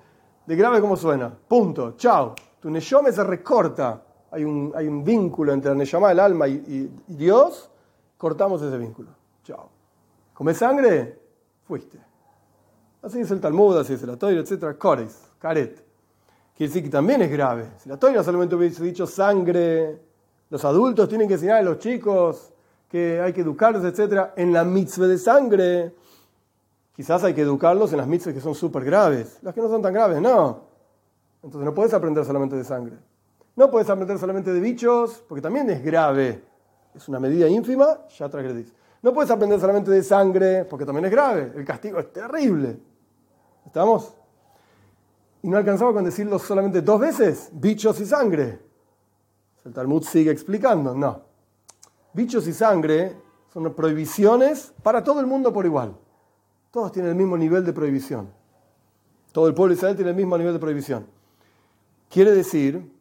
grave 0.46 0.80
como 0.80 0.96
suena. 0.96 1.34
Punto. 1.48 1.94
Chao. 1.96 2.34
Tu 2.60 2.70
Neshome 2.70 3.10
se 3.12 3.24
recorta. 3.24 4.02
Hay 4.30 4.44
un, 4.44 4.72
hay 4.74 4.86
un 4.86 5.02
vínculo 5.02 5.52
entre 5.52 5.72
el 5.72 5.78
Neshama, 5.78 6.12
el 6.12 6.20
alma 6.20 6.46
y, 6.46 6.90
Dios. 7.06 7.70
Cortamos 8.18 8.60
ese 8.60 8.76
vínculo. 8.76 9.10
Chao. 9.44 9.70
¿Come 10.34 10.52
sangre? 10.52 11.18
Fuiste. 11.66 11.98
Así 13.00 13.20
es 13.20 13.30
el 13.30 13.40
Talmud, 13.40 13.78
así 13.78 13.94
es 13.94 14.02
la 14.02 14.16
Torah, 14.16 14.32
etc. 14.32 14.76
Koreis, 14.76 15.30
Karet. 15.38 15.87
Quiere 16.58 16.70
decir 16.70 16.82
que 16.82 16.90
también 16.90 17.22
es 17.22 17.30
grave. 17.30 17.66
Si 17.76 17.88
la 17.88 17.96
Torah 17.96 18.24
solamente 18.24 18.56
hubiese 18.56 18.82
dicho 18.82 19.06
sangre, 19.06 19.96
los 20.50 20.64
adultos 20.64 21.08
tienen 21.08 21.28
que 21.28 21.34
enseñar 21.34 21.58
a 21.58 21.62
los 21.62 21.78
chicos 21.78 22.52
que 22.88 23.20
hay 23.20 23.32
que 23.32 23.42
educarlos, 23.42 23.84
etc., 23.84 24.30
en 24.34 24.52
la 24.52 24.64
mitzvah 24.64 25.06
de 25.06 25.18
sangre. 25.18 25.94
Quizás 26.96 27.22
hay 27.22 27.32
que 27.32 27.42
educarlos 27.42 27.92
en 27.92 27.98
las 27.98 28.08
mitzvahs 28.08 28.34
que 28.34 28.40
son 28.40 28.56
súper 28.56 28.84
graves. 28.84 29.38
Las 29.42 29.54
que 29.54 29.60
no 29.60 29.68
son 29.68 29.80
tan 29.80 29.94
graves, 29.94 30.20
no. 30.20 30.62
Entonces 31.44 31.64
no 31.64 31.72
puedes 31.72 31.94
aprender 31.94 32.24
solamente 32.24 32.56
de 32.56 32.64
sangre. 32.64 32.96
No 33.54 33.70
puedes 33.70 33.88
aprender 33.88 34.18
solamente 34.18 34.52
de 34.52 34.58
bichos, 34.58 35.22
porque 35.28 35.40
también 35.40 35.70
es 35.70 35.80
grave. 35.80 36.42
Es 36.92 37.08
una 37.08 37.20
medida 37.20 37.46
ínfima, 37.46 38.00
ya 38.18 38.28
transgredís. 38.28 38.74
No 39.00 39.14
puedes 39.14 39.30
aprender 39.30 39.60
solamente 39.60 39.92
de 39.92 40.02
sangre, 40.02 40.64
porque 40.64 40.84
también 40.84 41.04
es 41.04 41.12
grave. 41.12 41.52
El 41.54 41.64
castigo 41.64 42.00
es 42.00 42.12
terrible. 42.12 42.80
¿Estamos? 43.64 44.17
Y 45.48 45.50
no 45.50 45.56
alcanzaba 45.56 45.94
con 45.94 46.04
decirlo 46.04 46.38
solamente 46.38 46.82
dos 46.82 47.00
veces, 47.00 47.48
bichos 47.52 47.98
y 48.00 48.04
sangre. 48.04 48.58
El 49.64 49.72
Talmud 49.72 50.02
sigue 50.02 50.30
explicando, 50.30 50.94
no. 50.94 51.22
Bichos 52.12 52.46
y 52.48 52.52
sangre 52.52 53.16
son 53.50 53.72
prohibiciones 53.72 54.74
para 54.82 55.02
todo 55.02 55.20
el 55.20 55.26
mundo 55.26 55.50
por 55.50 55.64
igual. 55.64 55.96
Todos 56.70 56.92
tienen 56.92 57.12
el 57.12 57.16
mismo 57.16 57.38
nivel 57.38 57.64
de 57.64 57.72
prohibición. 57.72 58.28
Todo 59.32 59.48
el 59.48 59.54
pueblo 59.54 59.72
de 59.72 59.78
Israel 59.78 59.96
tiene 59.96 60.10
el 60.10 60.16
mismo 60.18 60.36
nivel 60.36 60.52
de 60.52 60.58
prohibición. 60.58 61.06
Quiere 62.10 62.32
decir 62.32 62.92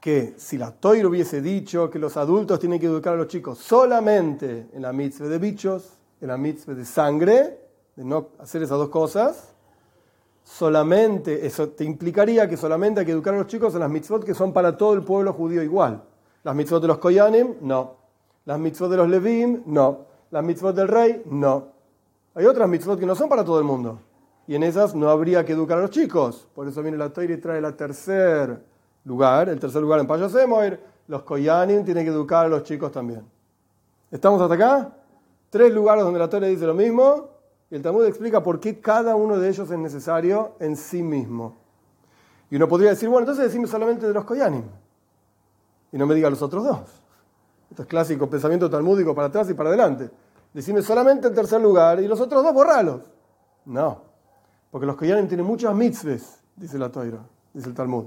que 0.00 0.34
si 0.36 0.58
la 0.58 0.70
Toira 0.70 1.08
hubiese 1.08 1.42
dicho 1.42 1.90
que 1.90 1.98
los 1.98 2.16
adultos 2.16 2.60
tienen 2.60 2.78
que 2.78 2.86
educar 2.86 3.14
a 3.14 3.16
los 3.16 3.26
chicos 3.26 3.58
solamente 3.58 4.68
en 4.72 4.82
la 4.82 4.92
mitzvah 4.92 5.26
de 5.26 5.38
bichos, 5.40 5.98
en 6.20 6.28
la 6.28 6.36
mitzvah 6.36 6.74
de 6.74 6.84
sangre, 6.84 7.58
de 7.96 8.04
no 8.04 8.28
hacer 8.38 8.62
esas 8.62 8.78
dos 8.78 8.88
cosas, 8.88 9.55
solamente, 10.46 11.44
eso 11.44 11.70
te 11.70 11.82
implicaría 11.82 12.48
que 12.48 12.56
solamente 12.56 13.00
hay 13.00 13.06
que 13.06 13.12
educar 13.12 13.34
a 13.34 13.38
los 13.38 13.48
chicos 13.48 13.74
en 13.74 13.80
las 13.80 13.90
mitzvot 13.90 14.24
que 14.24 14.32
son 14.32 14.52
para 14.52 14.76
todo 14.76 14.94
el 14.94 15.02
pueblo 15.02 15.32
judío 15.32 15.60
igual. 15.60 16.02
Las 16.44 16.54
mitzvot 16.54 16.80
de 16.80 16.86
los 16.86 16.98
koyanim, 16.98 17.56
no. 17.62 17.96
Las 18.44 18.58
mitzvot 18.58 18.88
de 18.88 18.96
los 18.96 19.08
Levim, 19.08 19.64
no. 19.66 20.06
Las 20.30 20.44
mitzvot 20.44 20.74
del 20.74 20.86
rey, 20.86 21.22
no. 21.26 21.66
Hay 22.36 22.46
otras 22.46 22.68
mitzvot 22.68 22.98
que 22.98 23.06
no 23.06 23.16
son 23.16 23.28
para 23.28 23.44
todo 23.44 23.58
el 23.58 23.64
mundo. 23.64 23.98
Y 24.46 24.54
en 24.54 24.62
esas 24.62 24.94
no 24.94 25.10
habría 25.10 25.44
que 25.44 25.52
educar 25.52 25.78
a 25.78 25.80
los 25.80 25.90
chicos. 25.90 26.46
Por 26.54 26.68
eso 26.68 26.80
viene 26.80 26.96
la 26.96 27.12
Torah 27.12 27.32
y 27.32 27.36
trae 27.38 27.58
el 27.58 27.74
tercer 27.74 28.62
lugar, 29.04 29.48
el 29.48 29.58
tercer 29.58 29.82
lugar 29.82 29.98
en 29.98 30.06
Payasemoir. 30.06 30.78
Los 31.08 31.22
Koyanim 31.24 31.84
tienen 31.84 32.04
que 32.04 32.10
educar 32.10 32.46
a 32.46 32.48
los 32.48 32.62
chicos 32.62 32.92
también. 32.92 33.24
¿Estamos 34.12 34.40
hasta 34.40 34.54
acá? 34.54 34.92
Tres 35.50 35.72
lugares 35.72 36.04
donde 36.04 36.20
la 36.20 36.30
Torah 36.30 36.46
dice 36.46 36.66
lo 36.66 36.74
mismo. 36.74 37.35
El 37.76 37.82
Talmud 37.82 38.06
explica 38.06 38.42
por 38.42 38.58
qué 38.58 38.80
cada 38.80 39.16
uno 39.16 39.38
de 39.38 39.50
ellos 39.50 39.70
es 39.70 39.78
necesario 39.78 40.54
en 40.60 40.76
sí 40.76 41.02
mismo. 41.02 41.58
Y 42.48 42.56
uno 42.56 42.66
podría 42.68 42.88
decir, 42.88 43.06
bueno, 43.10 43.24
entonces 43.24 43.44
decime 43.44 43.66
solamente 43.66 44.06
de 44.06 44.14
los 44.14 44.24
Koyanim. 44.24 44.64
Y 45.92 45.98
no 45.98 46.06
me 46.06 46.14
diga 46.14 46.30
los 46.30 46.40
otros 46.40 46.64
dos. 46.64 47.02
Esto 47.68 47.82
es 47.82 47.88
clásico 47.88 48.30
pensamiento 48.30 48.70
talmúdico 48.70 49.14
para 49.14 49.28
atrás 49.28 49.50
y 49.50 49.54
para 49.54 49.68
adelante. 49.68 50.08
Decime 50.54 50.80
solamente 50.80 51.28
el 51.28 51.34
tercer 51.34 51.60
lugar 51.60 52.00
y 52.00 52.08
los 52.08 52.18
otros 52.18 52.42
dos 52.42 52.54
borralos. 52.54 53.02
No, 53.66 54.00
porque 54.70 54.86
los 54.86 54.96
Koyanim 54.96 55.28
tienen 55.28 55.44
muchas 55.44 55.74
mitzvahs, 55.74 56.40
dice 56.56 56.78
la 56.78 56.90
Toira, 56.90 57.18
dice 57.52 57.68
el 57.68 57.74
Talmud. 57.74 58.06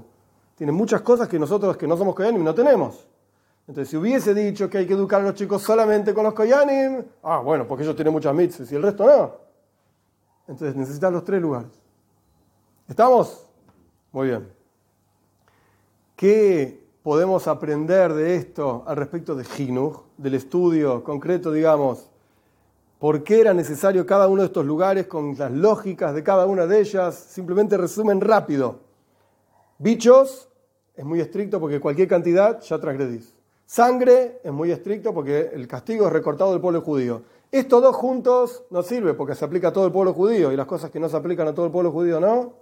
Tienen 0.56 0.74
muchas 0.74 1.02
cosas 1.02 1.28
que 1.28 1.38
nosotros 1.38 1.76
que 1.76 1.86
no 1.86 1.96
somos 1.96 2.16
Koyanim 2.16 2.42
no 2.42 2.56
tenemos. 2.56 3.06
Entonces, 3.68 3.88
si 3.88 3.96
hubiese 3.96 4.34
dicho 4.34 4.68
que 4.68 4.78
hay 4.78 4.86
que 4.88 4.94
educar 4.94 5.20
a 5.20 5.24
los 5.26 5.34
chicos 5.34 5.62
solamente 5.62 6.12
con 6.12 6.24
los 6.24 6.34
Koyanim, 6.34 7.04
ah, 7.22 7.38
bueno, 7.38 7.68
porque 7.68 7.84
ellos 7.84 7.94
tienen 7.94 8.12
muchas 8.12 8.34
mitzvahs 8.34 8.72
y 8.72 8.74
el 8.74 8.82
resto 8.82 9.06
no. 9.06 9.49
Entonces 10.50 10.74
necesitan 10.74 11.12
los 11.12 11.24
tres 11.24 11.40
lugares. 11.40 11.70
¿Estamos? 12.88 13.46
Muy 14.10 14.26
bien. 14.26 14.48
¿Qué 16.16 16.84
podemos 17.04 17.46
aprender 17.46 18.12
de 18.12 18.34
esto 18.34 18.82
al 18.84 18.96
respecto 18.96 19.36
de 19.36 19.44
Jinuj, 19.44 20.02
del 20.16 20.34
estudio 20.34 21.04
concreto, 21.04 21.52
digamos, 21.52 22.10
por 22.98 23.22
qué 23.22 23.40
era 23.40 23.54
necesario 23.54 24.04
cada 24.04 24.26
uno 24.26 24.42
de 24.42 24.46
estos 24.48 24.66
lugares 24.66 25.06
con 25.06 25.38
las 25.38 25.52
lógicas 25.52 26.16
de 26.16 26.24
cada 26.24 26.46
una 26.46 26.66
de 26.66 26.80
ellas, 26.80 27.14
simplemente 27.14 27.76
resumen 27.76 28.20
rápido. 28.20 28.80
Bichos 29.78 30.48
es 30.96 31.04
muy 31.04 31.20
estricto 31.20 31.60
porque 31.60 31.78
cualquier 31.78 32.08
cantidad 32.08 32.60
ya 32.60 32.78
transgredís. 32.80 33.32
Sangre 33.66 34.40
es 34.42 34.50
muy 34.50 34.72
estricto 34.72 35.14
porque 35.14 35.52
el 35.52 35.68
castigo 35.68 36.08
es 36.08 36.12
recortado 36.12 36.50
del 36.50 36.60
pueblo 36.60 36.80
judío. 36.80 37.22
Estos 37.52 37.82
dos 37.82 37.96
juntos 37.96 38.64
no 38.70 38.82
sirve 38.82 39.14
porque 39.14 39.34
se 39.34 39.44
aplica 39.44 39.68
a 39.68 39.72
todo 39.72 39.86
el 39.86 39.92
pueblo 39.92 40.12
judío 40.12 40.52
y 40.52 40.56
las 40.56 40.66
cosas 40.66 40.90
que 40.90 41.00
no 41.00 41.08
se 41.08 41.16
aplican 41.16 41.48
a 41.48 41.54
todo 41.54 41.66
el 41.66 41.72
pueblo 41.72 41.90
judío 41.90 42.20
no. 42.20 42.52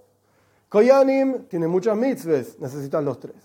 Koyanim 0.69 1.45
tiene 1.45 1.67
muchas 1.67 1.97
mitzvahs, 1.97 2.59
necesitan 2.59 3.05
los 3.05 3.19
tres. 3.21 3.37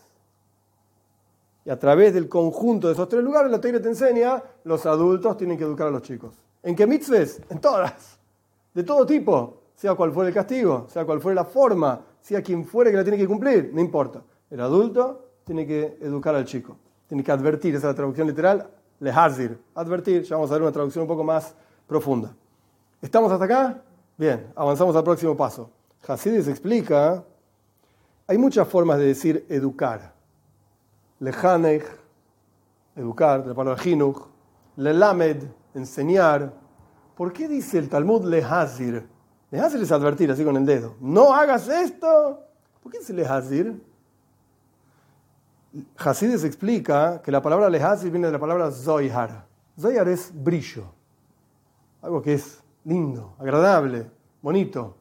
Y 1.66 1.70
a 1.70 1.80
través 1.80 2.14
del 2.14 2.28
conjunto 2.28 2.88
de 2.88 2.94
esos 2.94 3.08
tres 3.08 3.24
lugares, 3.24 3.52
la 3.52 3.60
Torah 3.60 3.82
te 3.82 3.88
enseña, 3.88 4.42
los 4.64 4.86
adultos 4.86 5.38
tienen 5.38 5.58
que 5.58 5.64
educar 5.64 5.88
a 5.88 5.92
los 5.92 6.02
chicos. 6.02 6.34
¿En 6.62 6.76
qué 6.76 6.88
mitzvahs? 6.88 7.42
En 7.50 7.60
todas. 7.60 8.20
De 8.74 8.84
todo 8.84 9.06
tipo. 9.06 9.60
Sea 9.76 9.96
cual 9.96 10.12
fuera 10.12 10.30
el 10.30 10.34
castigo, 10.34 10.88
sea 10.90 11.04
cual 11.04 11.20
fuera 11.20 11.42
la 11.42 11.46
forma, 11.46 12.00
sea 12.22 12.42
quien 12.42 12.64
fuera 12.66 12.92
que 12.92 12.98
la 12.98 13.04
tiene 13.04 13.18
que 13.18 13.28
cumplir, 13.28 13.72
no 13.74 13.82
importa. 13.82 14.22
El 14.50 14.62
adulto 14.62 15.26
tiene 15.44 15.66
que 15.66 15.98
educar 16.00 16.36
al 16.36 16.46
chico. 16.46 16.78
Tiene 17.08 17.24
que 17.24 17.32
advertir, 17.32 17.76
esa 17.76 17.88
es 17.88 17.92
la 17.92 17.96
traducción 17.96 18.28
literal, 18.28 18.70
lehazir. 19.04 19.62
Advertir, 19.76 20.24
ya 20.24 20.38
vamos 20.38 20.50
a 20.50 20.54
ver 20.54 20.62
una 20.62 20.72
traducción 20.72 21.02
un 21.02 21.08
poco 21.08 21.24
más 21.24 21.54
profunda. 21.86 22.34
¿Estamos 23.02 23.32
hasta 23.32 23.44
acá? 23.44 23.84
Bien, 24.18 24.52
avanzamos 24.56 24.96
al 24.96 25.04
próximo 25.04 25.36
paso. 25.36 25.70
Hasidis 26.08 26.48
explica, 26.48 27.24
hay 28.26 28.38
muchas 28.38 28.66
formas 28.68 28.98
de 29.00 29.06
decir 29.06 29.46
educar. 29.50 30.14
Lehanech, 31.20 31.86
educar, 32.96 33.44
de 33.44 33.50
la 33.50 33.56
palabra 33.56 33.82
hinuch. 33.84 34.26
Lelamed, 34.78 35.44
enseñar. 35.74 36.54
¿Por 37.16 37.34
qué 37.34 37.48
dice 37.48 37.78
el 37.78 37.90
Talmud 37.90 38.24
lehazir? 38.24 39.06
Lehazir 39.52 39.82
es 39.82 39.92
advertir 39.92 40.32
así 40.32 40.46
con 40.46 40.56
el 40.56 40.66
dedo. 40.66 40.96
No 41.02 41.34
hagas 41.34 41.68
esto. 41.68 42.40
¿Por 42.82 42.92
qué 42.92 43.00
dice 43.00 43.14
lehazir? 43.14 43.84
Hasides 45.98 46.44
explica 46.44 47.22
que 47.22 47.32
la 47.32 47.42
palabra 47.42 47.70
lehazir 47.70 48.12
viene 48.12 48.28
de 48.28 48.34
la 48.34 48.40
palabra 48.40 48.70
zoihar. 48.72 49.46
Zoihar 49.80 50.08
es 50.08 50.32
brillo. 50.34 50.86
Algo 52.02 52.22
que 52.22 52.36
es 52.36 52.62
lindo, 52.86 53.34
agradable, 53.40 54.06
bonito. 54.42 54.96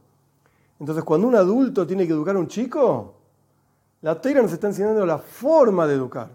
Entonces, 0.80 1.04
cuando 1.04 1.26
un 1.26 1.34
adulto 1.34 1.86
tiene 1.86 2.06
que 2.06 2.12
educar 2.12 2.36
a 2.36 2.38
un 2.38 2.48
chico, 2.48 3.14
la 4.00 4.20
toira 4.20 4.40
nos 4.40 4.52
está 4.52 4.68
enseñando 4.68 5.04
la 5.04 5.18
forma 5.18 5.86
de 5.86 5.94
educar. 5.94 6.28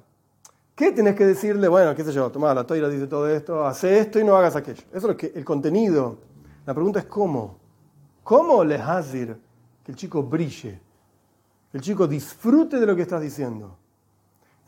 ¿Qué 0.76 0.92
tenés 0.92 1.16
que 1.16 1.26
decirle? 1.26 1.68
Bueno, 1.68 1.96
qué 1.96 2.04
sé 2.04 2.12
yo, 2.12 2.30
toma, 2.30 2.54
la 2.54 2.64
toira 2.64 2.88
dice 2.88 3.08
todo 3.08 3.28
esto, 3.28 3.66
hace 3.66 4.00
esto 4.00 4.20
y 4.20 4.24
no 4.24 4.36
hagas 4.38 4.56
aquello. 4.56 4.84
Eso 4.94 5.12
es 5.12 5.36
el 5.36 5.44
contenido. 5.44 6.18
La 6.66 6.74
pregunta 6.74 7.00
es 7.00 7.06
cómo. 7.06 7.58
¿Cómo 8.24 8.64
le 8.64 8.76
hazir 8.76 9.36
que 9.84 9.92
el 9.92 9.98
chico 9.98 10.22
brille? 10.22 10.80
Que 11.72 11.78
el 11.78 11.84
chico 11.84 12.08
disfrute 12.08 12.80
de 12.80 12.86
lo 12.86 12.96
que 12.96 13.02
estás 13.02 13.22
diciendo. 13.22 13.76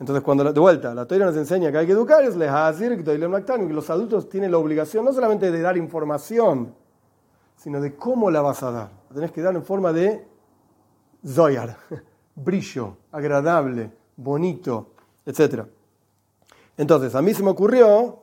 Entonces, 0.00 0.24
cuando 0.24 0.50
de 0.50 0.58
vuelta 0.58 0.94
la 0.94 1.06
toira 1.06 1.26
nos 1.26 1.36
enseña 1.36 1.70
que 1.70 1.76
hay 1.76 1.86
que 1.86 1.92
educar, 1.92 2.24
es 2.24 2.34
le 2.34 2.48
hazir 2.48 3.04
que 3.04 3.18
los 3.18 3.90
adultos 3.90 4.30
tienen 4.30 4.50
la 4.50 4.56
obligación 4.56 5.04
no 5.04 5.12
solamente 5.12 5.50
de 5.50 5.60
dar 5.60 5.76
información, 5.76 6.74
sino 7.54 7.82
de 7.82 7.94
cómo 7.94 8.30
la 8.30 8.40
vas 8.40 8.62
a 8.62 8.70
dar. 8.70 8.90
La 9.10 9.14
tenés 9.14 9.30
que 9.30 9.42
dar 9.42 9.54
en 9.54 9.62
forma 9.62 9.92
de 9.92 10.26
zoyar, 11.26 11.76
brillo, 12.34 12.96
agradable, 13.12 13.92
bonito, 14.16 14.94
etc. 15.26 15.64
Entonces, 16.78 17.14
a 17.14 17.20
mí 17.20 17.34
se 17.34 17.42
me 17.42 17.50
ocurrió, 17.50 18.22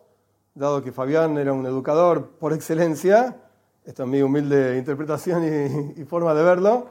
dado 0.56 0.84
que 0.84 0.92
Fabián 0.92 1.38
era 1.38 1.54
un 1.54 1.68
educador 1.68 2.32
por 2.40 2.54
excelencia, 2.54 3.38
esta 3.86 4.02
es 4.02 4.10
mi 4.10 4.24
humilde 4.24 4.80
interpretación 4.80 5.94
y, 5.96 6.04
forma 6.06 6.34
de 6.34 6.44
verlo, 6.44 6.90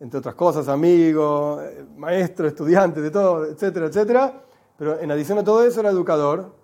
entre 0.00 0.18
otras 0.18 0.34
cosas, 0.34 0.68
amigo, 0.68 1.60
maestro, 1.96 2.46
estudiante, 2.46 3.00
de 3.00 3.10
todo, 3.10 3.44
etcétera, 3.46 3.86
etcétera, 3.86 4.42
pero 4.76 5.00
en 5.00 5.10
adición 5.10 5.38
a 5.38 5.44
todo 5.44 5.64
eso 5.64 5.80
era 5.80 5.90
educador. 5.90 6.54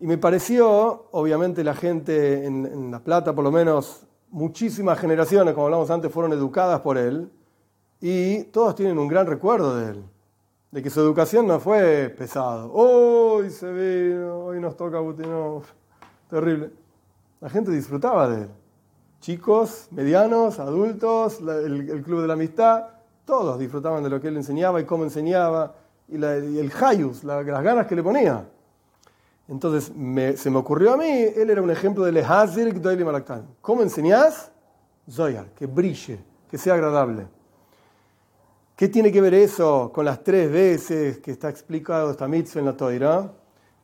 Y 0.00 0.06
me 0.06 0.18
pareció, 0.18 1.06
obviamente 1.12 1.62
la 1.62 1.74
gente 1.74 2.44
en, 2.44 2.66
en 2.66 2.90
La 2.90 3.00
Plata, 3.00 3.34
por 3.34 3.44
lo 3.44 3.50
menos 3.50 4.06
muchísimas 4.30 4.98
generaciones, 4.98 5.54
como 5.54 5.66
hablamos 5.66 5.90
antes, 5.90 6.10
fueron 6.12 6.32
educadas 6.32 6.80
por 6.80 6.96
él, 6.98 7.30
y 8.00 8.44
todos 8.44 8.74
tienen 8.74 8.98
un 8.98 9.08
gran 9.08 9.26
recuerdo 9.26 9.76
de 9.76 9.90
él 9.90 10.04
de 10.70 10.82
que 10.82 10.90
su 10.90 11.00
educación 11.00 11.46
no 11.46 11.58
fue 11.58 12.14
pesado. 12.16 12.72
Hoy 12.72 13.50
se 13.50 13.70
vino, 13.72 14.44
hoy 14.44 14.60
nos 14.60 14.76
toca 14.76 15.00
Butinov. 15.00 15.64
Terrible. 16.28 16.70
La 17.40 17.50
gente 17.50 17.72
disfrutaba 17.72 18.28
de 18.28 18.42
él. 18.42 18.50
Chicos, 19.20 19.88
medianos, 19.90 20.58
adultos, 20.58 21.40
el, 21.40 22.02
club 22.02 22.22
de 22.22 22.26
la 22.26 22.32
amistad, 22.32 22.86
todos 23.26 23.58
disfrutaban 23.58 24.02
de 24.02 24.08
lo 24.08 24.18
que 24.18 24.28
él 24.28 24.36
enseñaba 24.36 24.80
y 24.80 24.84
cómo 24.84 25.04
enseñaba 25.04 25.74
y, 26.08 26.16
el 26.16 26.72
hayus, 26.80 27.22
las 27.22 27.44
ganas 27.44 27.86
que 27.86 27.94
le 27.94 28.02
ponía. 28.02 28.48
Entonces 29.46 29.92
se 30.40 30.50
me 30.50 30.58
ocurrió 30.58 30.94
a 30.94 30.96
mí, 30.96 31.10
él 31.36 31.50
era 31.50 31.60
un 31.60 31.70
ejemplo 31.70 32.04
de 32.04 32.12
Lehazir 32.12 32.72
Gdoili 32.72 33.04
Malaktan. 33.04 33.46
¿Cómo 33.60 33.82
enseñás? 33.82 34.50
Zoyar, 35.10 35.50
que 35.50 35.66
brille, 35.66 36.18
que 36.48 36.56
sea 36.56 36.74
agradable. 36.74 37.26
¿Qué 38.74 38.88
tiene 38.88 39.12
que 39.12 39.20
ver 39.20 39.34
eso 39.34 39.90
con 39.92 40.06
las 40.06 40.24
tres 40.24 40.50
veces 40.50 41.18
que 41.18 41.32
está 41.32 41.50
explicado 41.50 42.12
esta 42.12 42.26
mitzvah 42.26 42.60
en 42.60 42.66
la 42.66 42.76
Toira? 42.76 43.30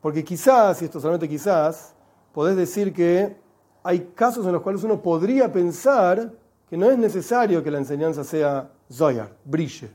Porque 0.01 0.23
quizás, 0.23 0.81
y 0.81 0.85
esto 0.85 0.99
solamente 0.99 1.29
quizás, 1.29 1.93
podés 2.33 2.55
decir 2.55 2.91
que 2.91 3.35
hay 3.83 4.11
casos 4.15 4.45
en 4.45 4.53
los 4.53 4.61
cuales 4.61 4.83
uno 4.83 5.01
podría 5.01 5.51
pensar 5.51 6.31
que 6.69 6.77
no 6.77 6.89
es 6.89 6.97
necesario 6.97 7.63
que 7.63 7.71
la 7.71 7.77
enseñanza 7.77 8.23
sea 8.23 8.69
zoyar, 8.91 9.31
brille. 9.45 9.89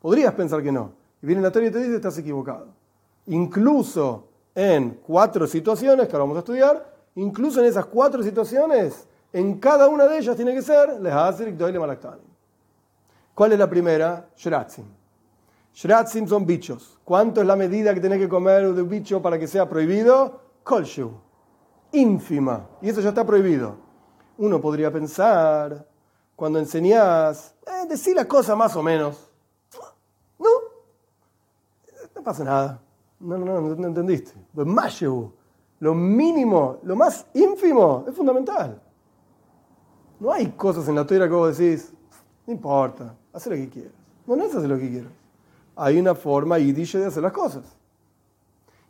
Podrías 0.00 0.32
pensar 0.34 0.62
que 0.62 0.72
no. 0.72 0.92
Y 1.20 1.26
viene 1.26 1.42
la 1.42 1.50
Torah 1.50 1.66
y 1.66 1.70
te 1.70 1.78
dice, 1.78 1.96
estás 1.96 2.18
equivocado. 2.18 2.68
Incluso 3.26 4.28
en 4.54 5.00
cuatro 5.06 5.46
situaciones 5.46 6.06
que 6.06 6.12
ahora 6.12 6.24
vamos 6.24 6.36
a 6.36 6.40
estudiar, 6.40 6.94
incluso 7.14 7.60
en 7.60 7.66
esas 7.66 7.86
cuatro 7.86 8.22
situaciones, 8.22 9.06
en 9.32 9.58
cada 9.58 9.88
una 9.88 10.06
de 10.06 10.18
ellas 10.18 10.36
tiene 10.36 10.54
que 10.54 10.62
ser, 10.62 11.00
les 11.00 11.12
hace 11.12 11.48
y 11.48 11.78
malaktani. 11.78 12.22
¿Cuál 13.34 13.52
es 13.52 13.58
la 13.58 13.68
primera? 13.68 14.28
Shratzim. 14.36 14.84
Shratzim 15.74 16.28
son 16.28 16.44
bichos. 16.44 16.98
¿Cuánto 17.04 17.40
es 17.40 17.46
la 17.46 17.56
medida 17.56 17.94
que 17.94 18.00
tenés 18.00 18.18
que 18.18 18.28
comer 18.28 18.74
de 18.74 18.82
un 18.82 18.88
bicho 18.88 19.22
para 19.22 19.38
que 19.38 19.46
sea 19.46 19.68
prohibido? 19.68 20.40
Kolshu. 20.62 21.12
Ínfima. 21.92 22.68
Y 22.80 22.88
eso 22.88 23.00
ya 23.00 23.10
está 23.10 23.24
prohibido. 23.24 23.76
Uno 24.38 24.60
podría 24.60 24.90
pensar, 24.90 25.86
cuando 26.34 26.58
enseñás, 26.58 27.54
eh, 27.66 27.86
decir 27.88 28.16
la 28.16 28.26
cosa 28.26 28.56
más 28.56 28.74
o 28.76 28.82
menos. 28.82 29.28
No, 30.38 30.48
no 32.14 32.22
pasa 32.22 32.44
nada. 32.44 32.80
No, 33.20 33.38
no, 33.38 33.60
no, 33.60 33.76
no 33.76 33.86
entendiste. 33.86 34.32
Lo 35.78 35.94
mínimo, 35.94 36.78
lo 36.82 36.96
más 36.96 37.26
ínfimo, 37.34 38.04
es 38.08 38.14
fundamental. 38.14 38.80
No 40.18 40.32
hay 40.32 40.52
cosas 40.52 40.86
en 40.88 40.94
la 40.94 41.06
teoría 41.06 41.28
que 41.28 41.34
vos 41.34 41.58
decís, 41.58 41.92
no 42.46 42.52
importa, 42.52 43.16
haz 43.32 43.46
lo 43.46 43.56
que 43.56 43.68
quieras. 43.68 43.92
No, 44.26 44.36
no 44.36 44.44
es 44.44 44.54
hacer 44.54 44.68
lo 44.68 44.78
que 44.78 44.88
quieras. 44.88 45.12
Hay 45.74 45.98
una 45.98 46.14
forma 46.14 46.58
yiddish 46.58 46.96
de 46.96 47.06
hacer 47.06 47.22
las 47.22 47.32
cosas. 47.32 47.64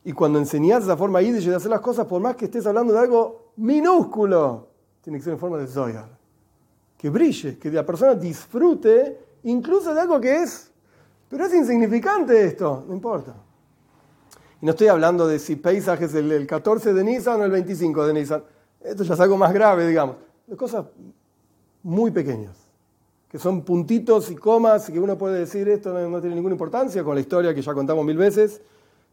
Y 0.05 0.13
cuando 0.13 0.39
enseñas 0.39 0.85
esa 0.85 0.97
forma 0.97 1.23
yiddish 1.23 1.47
de 1.47 1.55
hacer 1.55 1.71
las 1.71 1.81
cosas, 1.81 2.07
por 2.07 2.21
más 2.21 2.37
que 2.37 2.47
estés 2.47 2.67
hablando 2.67 2.93
de 2.93 2.99
algo 2.99 3.53
minúsculo, 3.57 4.69
tiene 5.01 5.19
que 5.19 5.25
ser 5.25 5.35
en 5.35 5.39
forma 5.39 5.59
de 5.59 5.67
zoyar. 5.67 6.09
Que 6.99 7.11
brille, 7.11 7.59
que 7.59 7.71
la 7.71 7.87
persona 7.87 8.15
disfrute 8.15 9.19
incluso 9.45 9.95
de 9.95 10.01
algo 10.01 10.21
que 10.21 10.43
es, 10.43 10.71
pero 11.29 11.47
es 11.47 11.55
insignificante 11.55 12.45
esto, 12.45 12.85
no 12.87 12.95
importa. 12.95 13.35
Y 14.61 14.67
no 14.67 14.71
estoy 14.71 14.89
hablando 14.89 15.27
de 15.27 15.39
si 15.39 15.57
paisaje 15.57 16.05
es 16.05 16.15
el, 16.15 16.47
14 16.47 16.93
de 16.95 17.05
Nisan 17.05 17.41
o 17.41 17.45
el 17.45 17.51
25 17.51 18.07
de 18.07 18.15
Nisan. 18.15 18.45
Esto 18.81 19.05
ya 19.05 19.15
es 19.15 19.21
algo 19.21 19.37
más 19.37 19.53
grave, 19.53 19.87
digamos. 19.87 20.17
De 20.47 20.57
cosas 20.57 20.87
muy 21.83 22.11
pequeñas 22.11 22.63
que 23.33 23.39
son 23.39 23.63
puntitos 23.63 24.31
y 24.31 24.37
comas 24.37 24.91
y 24.91 24.93
que 24.93 25.01
uno 25.01 25.17
puede 25.17 25.39
decir 25.39 25.67
esto 25.67 25.91
no, 25.95 26.21
tiene 26.21 26.35
ninguna 26.35 26.53
importancia, 26.53 27.03
con 27.03 27.15
la 27.15 27.23
historia 27.23 27.55
que 27.55 27.63
ya 27.63 27.73
contamos 27.73 28.05
mil 28.05 28.19
veces 28.19 28.61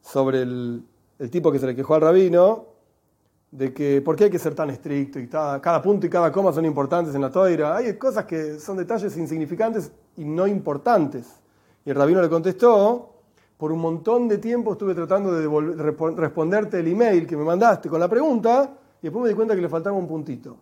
sobre 0.01 0.41
el, 0.41 0.83
tipo 1.31 1.51
que 1.51 1.59
se 1.59 1.67
le 1.67 1.75
quejó 1.75 1.95
al 1.95 2.01
rabino, 2.01 2.65
de 3.51 3.73
que 3.73 4.01
por 4.01 4.15
qué 4.15 4.25
hay 4.25 4.29
que 4.29 4.39
ser 4.39 4.53
tan 4.53 4.69
estricto 4.69 5.19
y 5.19 5.27
cada, 5.27 5.81
punto 5.81 6.05
y 6.05 6.09
cada 6.09 6.31
coma 6.31 6.53
son 6.53 6.65
importantes 6.65 7.15
en 7.15 7.21
la 7.21 7.31
toira. 7.31 7.77
Hay 7.77 7.97
cosas 7.97 8.25
que 8.25 8.59
son 8.59 8.77
detalles 8.77 9.17
insignificantes 9.17 9.91
y 10.17 10.23
no 10.23 10.45
importantes. 10.47 11.27
Y 11.83 11.89
el 11.89 11.95
rabino 11.95 12.21
le 12.21 12.29
contestó, 12.29 13.15
por 13.57 13.71
un 13.71 13.79
montón 13.79 14.27
de 14.27 14.37
tiempo 14.37 14.73
estuve 14.73 14.93
tratando 14.95 15.33
de 15.33 15.47
responderte 16.15 16.79
el 16.79 16.87
email 16.87 17.27
que 17.27 17.35
me 17.35 17.43
mandaste 17.43 17.89
con 17.89 17.99
la 17.99 18.07
pregunta 18.07 18.77
y 19.01 19.07
después 19.07 19.23
me 19.23 19.29
di 19.29 19.35
cuenta 19.35 19.55
que 19.55 19.61
le 19.61 19.69
faltaba 19.69 19.97
un 19.97 20.07
puntito 20.07 20.57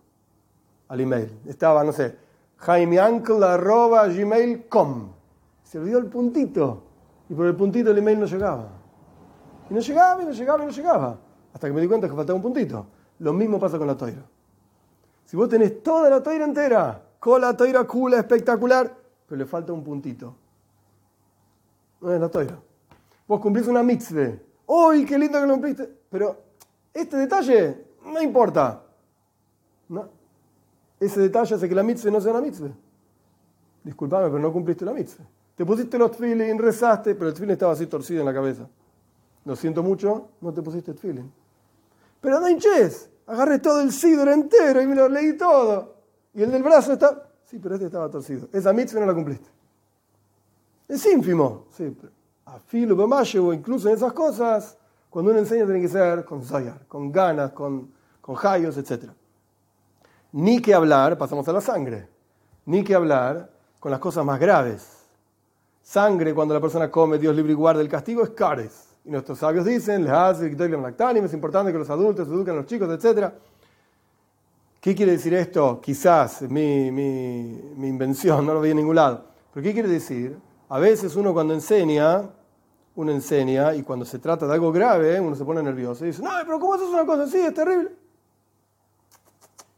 al 0.87 1.01
email. 1.01 1.29
Estaba, 1.45 1.83
no 1.83 1.91
sé, 1.91 2.15
jaimeuncle.gmail.com. 2.57 5.09
Se 5.63 5.79
olvidó 5.79 5.97
el 5.99 6.07
puntito. 6.07 6.83
Y 7.29 7.33
por 7.33 7.45
el 7.45 7.55
puntito 7.55 7.91
el 7.91 7.97
email 7.97 8.21
no 8.21 8.25
llegaba. 8.25 8.76
Y 9.69 9.73
no 9.73 9.79
llegaba, 9.79 10.21
y 10.21 10.25
no 10.25 10.31
llegaba, 10.31 10.63
y 10.63 10.67
no 10.67 10.71
llegaba. 10.71 11.17
Hasta 11.53 11.67
que 11.67 11.73
me 11.73 11.81
di 11.81 11.87
cuenta 11.87 12.07
que 12.07 12.15
faltaba 12.15 12.35
un 12.35 12.41
puntito. 12.41 12.85
Lo 13.19 13.33
mismo 13.33 13.59
pasa 13.59 13.77
con 13.77 13.87
la 13.87 13.97
toira. 13.97 14.23
Si 15.25 15.35
vos 15.35 15.49
tenés 15.49 15.81
toda 15.83 16.09
la 16.09 16.21
toira 16.21 16.45
entera, 16.45 17.01
con 17.19 17.41
la 17.41 17.55
toira 17.55 17.83
cool, 17.85 18.13
espectacular, 18.13 18.95
pero 19.27 19.39
le 19.39 19.45
falta 19.45 19.73
un 19.73 19.83
puntito. 19.83 20.35
No 21.99 22.13
es 22.13 22.21
la 22.21 22.29
toira. 22.29 22.57
Vos 23.27 23.41
cumplís 23.41 23.67
una 23.67 23.83
mitzvah. 23.83 24.33
¡Uy, 24.67 25.05
qué 25.05 25.17
lindo 25.17 25.39
que 25.39 25.47
lo 25.47 25.53
cumpliste! 25.53 25.89
Pero 26.09 26.37
este 26.93 27.17
detalle 27.17 27.87
no 28.05 28.21
importa. 28.21 28.83
No, 29.89 30.07
ese 30.99 31.19
detalle 31.21 31.55
hace 31.55 31.67
que 31.67 31.75
la 31.75 31.83
mitzvah 31.83 32.11
no 32.11 32.21
sea 32.21 32.31
una 32.31 32.41
mitzvah. 32.41 32.71
Disculpame, 33.83 34.27
pero 34.27 34.39
no 34.39 34.51
cumpliste 34.51 34.85
la 34.85 34.93
mitzvah. 34.93 35.25
Te 35.55 35.65
pusiste 35.65 35.97
los 35.97 36.15
feeling, 36.15 36.57
rezaste, 36.57 37.15
pero 37.15 37.29
el 37.29 37.35
feeling 37.35 37.53
estaba 37.53 37.73
así 37.73 37.87
torcido 37.87 38.21
en 38.21 38.25
la 38.25 38.33
cabeza. 38.33 38.67
Lo 39.47 39.55
siento 39.55 39.81
mucho, 39.81 40.27
no 40.41 40.53
te 40.53 40.61
pusiste 40.61 40.91
el 40.91 40.97
feeling. 40.97 41.29
Pero 42.19 42.41
no 42.41 42.49
hinches, 42.49 43.09
agarré 43.25 43.59
todo 43.59 43.79
el 43.79 43.93
sidro 43.93 44.29
entero 44.29 44.81
y 44.81 44.87
me 44.87 44.93
lo 44.93 45.07
leí 45.07 45.37
todo. 45.37 45.95
Y 46.33 46.43
el 46.43 46.51
del 46.51 46.63
brazo 46.63 46.91
está. 46.91 47.29
Sí, 47.45 47.57
pero 47.57 47.75
este 47.75 47.85
estaba 47.85 48.09
torcido. 48.11 48.49
Esa 48.51 48.73
mitzvah 48.73 48.99
no 48.99 49.05
la 49.05 49.13
cumpliste. 49.13 49.47
Es 50.89 51.05
ínfimo. 51.05 51.67
Sí, 51.71 51.95
a 52.45 52.59
filo, 52.59 52.97
o 53.01 53.53
incluso 53.53 53.87
en 53.87 53.95
esas 53.95 54.11
cosas, 54.11 54.77
cuando 55.09 55.31
uno 55.31 55.39
enseña 55.39 55.63
tiene 55.63 55.79
que 55.79 55.87
ser 55.87 56.25
con 56.25 56.43
zayar, 56.43 56.85
con 56.85 57.09
ganas, 57.09 57.53
con, 57.53 57.89
con 58.19 58.35
hayos, 58.43 58.75
etc. 58.75 59.11
Ni 60.33 60.61
que 60.61 60.73
hablar, 60.73 61.17
pasamos 61.17 61.47
a 61.47 61.53
la 61.53 61.61
sangre, 61.61 62.09
ni 62.65 62.83
que 62.83 62.93
hablar 62.93 63.49
con 63.79 63.91
las 63.91 64.01
cosas 64.01 64.25
más 64.25 64.41
graves. 64.41 65.05
Sangre, 65.81 66.33
cuando 66.33 66.53
la 66.53 66.59
persona 66.59 66.91
come, 66.91 67.17
Dios 67.17 67.33
libre 67.33 67.53
y 67.53 67.55
guarda 67.55 67.79
el 67.79 67.87
castigo, 67.87 68.23
es 68.23 68.31
cares. 68.31 68.87
Y 69.07 69.09
nuestros 69.09 69.39
sabios 69.39 69.63
dicen, 69.63 70.05
es 70.05 71.33
importante 71.33 71.71
que 71.71 71.77
los 71.77 71.89
adultos 71.89 72.27
eduquen 72.27 72.55
a 72.55 72.57
los 72.57 72.65
chicos, 72.65 72.89
etc. 72.89 73.31
¿Qué 74.81 74.93
quiere 74.93 75.13
decir 75.13 75.33
esto? 75.33 75.79
Quizás 75.81 76.41
mi, 76.41 76.91
mi, 76.91 77.73
mi 77.77 77.87
invención, 77.87 78.45
no 78.45 78.53
lo 78.53 78.59
vi 78.59 78.71
en 78.71 78.77
ningún 78.77 78.97
lado. 78.97 79.23
Pero 79.53 79.63
¿qué 79.63 79.71
quiere 79.71 79.87
decir? 79.87 80.37
A 80.67 80.77
veces 80.79 81.15
uno 81.15 81.33
cuando 81.33 81.53
enseña, 81.53 82.29
uno 82.95 83.11
enseña 83.13 83.73
y 83.75 83.83
cuando 83.83 84.03
se 84.03 84.19
trata 84.19 84.45
de 84.45 84.53
algo 84.55 84.73
grave, 84.73 85.21
uno 85.21 85.37
se 85.37 85.45
pone 85.45 85.63
nervioso 85.63 86.03
y 86.03 86.07
dice, 86.09 86.21
no, 86.21 86.31
pero 86.45 86.59
¿cómo 86.59 86.73
haces 86.73 86.89
una 86.89 87.05
cosa 87.05 87.23
así? 87.23 87.37
Es 87.37 87.53
terrible. 87.53 87.91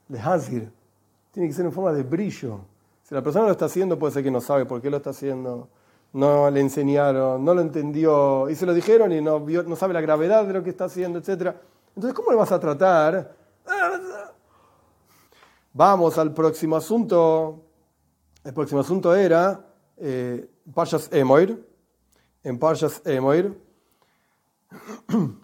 Lehazir. 0.07 0.71
Tiene 1.31 1.49
que 1.49 1.53
ser 1.53 1.65
en 1.65 1.71
forma 1.71 1.93
de 1.93 2.01
brillo. 2.01 2.61
Si 3.03 3.13
la 3.13 3.21
persona 3.21 3.45
lo 3.45 3.51
está 3.51 3.65
haciendo, 3.65 3.99
puede 3.99 4.11
ser 4.11 4.23
que 4.23 4.31
no 4.31 4.41
sabe 4.41 4.65
por 4.65 4.81
qué 4.81 4.89
lo 4.89 4.97
está 4.97 5.11
haciendo. 5.11 5.69
No 6.13 6.49
le 6.49 6.59
enseñaron, 6.59 7.43
no 7.45 7.53
lo 7.53 7.61
entendió, 7.61 8.49
y 8.49 8.55
se 8.55 8.65
lo 8.65 8.73
dijeron 8.73 9.11
y 9.11 9.21
no, 9.21 9.39
no 9.39 9.75
sabe 9.75 9.93
la 9.93 10.01
gravedad 10.01 10.45
de 10.45 10.53
lo 10.53 10.63
que 10.63 10.71
está 10.71 10.85
haciendo, 10.85 11.19
etc. 11.19 11.55
Entonces, 11.95 12.13
¿cómo 12.15 12.31
le 12.31 12.37
vas 12.37 12.51
a 12.51 12.59
tratar? 12.59 13.35
Vamos 15.73 16.17
al 16.17 16.33
próximo 16.33 16.75
asunto. 16.75 17.63
El 18.43 18.53
próximo 18.53 18.81
asunto 18.81 19.13
era 19.15 19.65
eh, 19.97 20.49
Parshas 20.73 21.09
Emoir 21.11 21.69
en 22.43 22.57
Parshas 22.57 23.01
Emoir, 23.05 23.57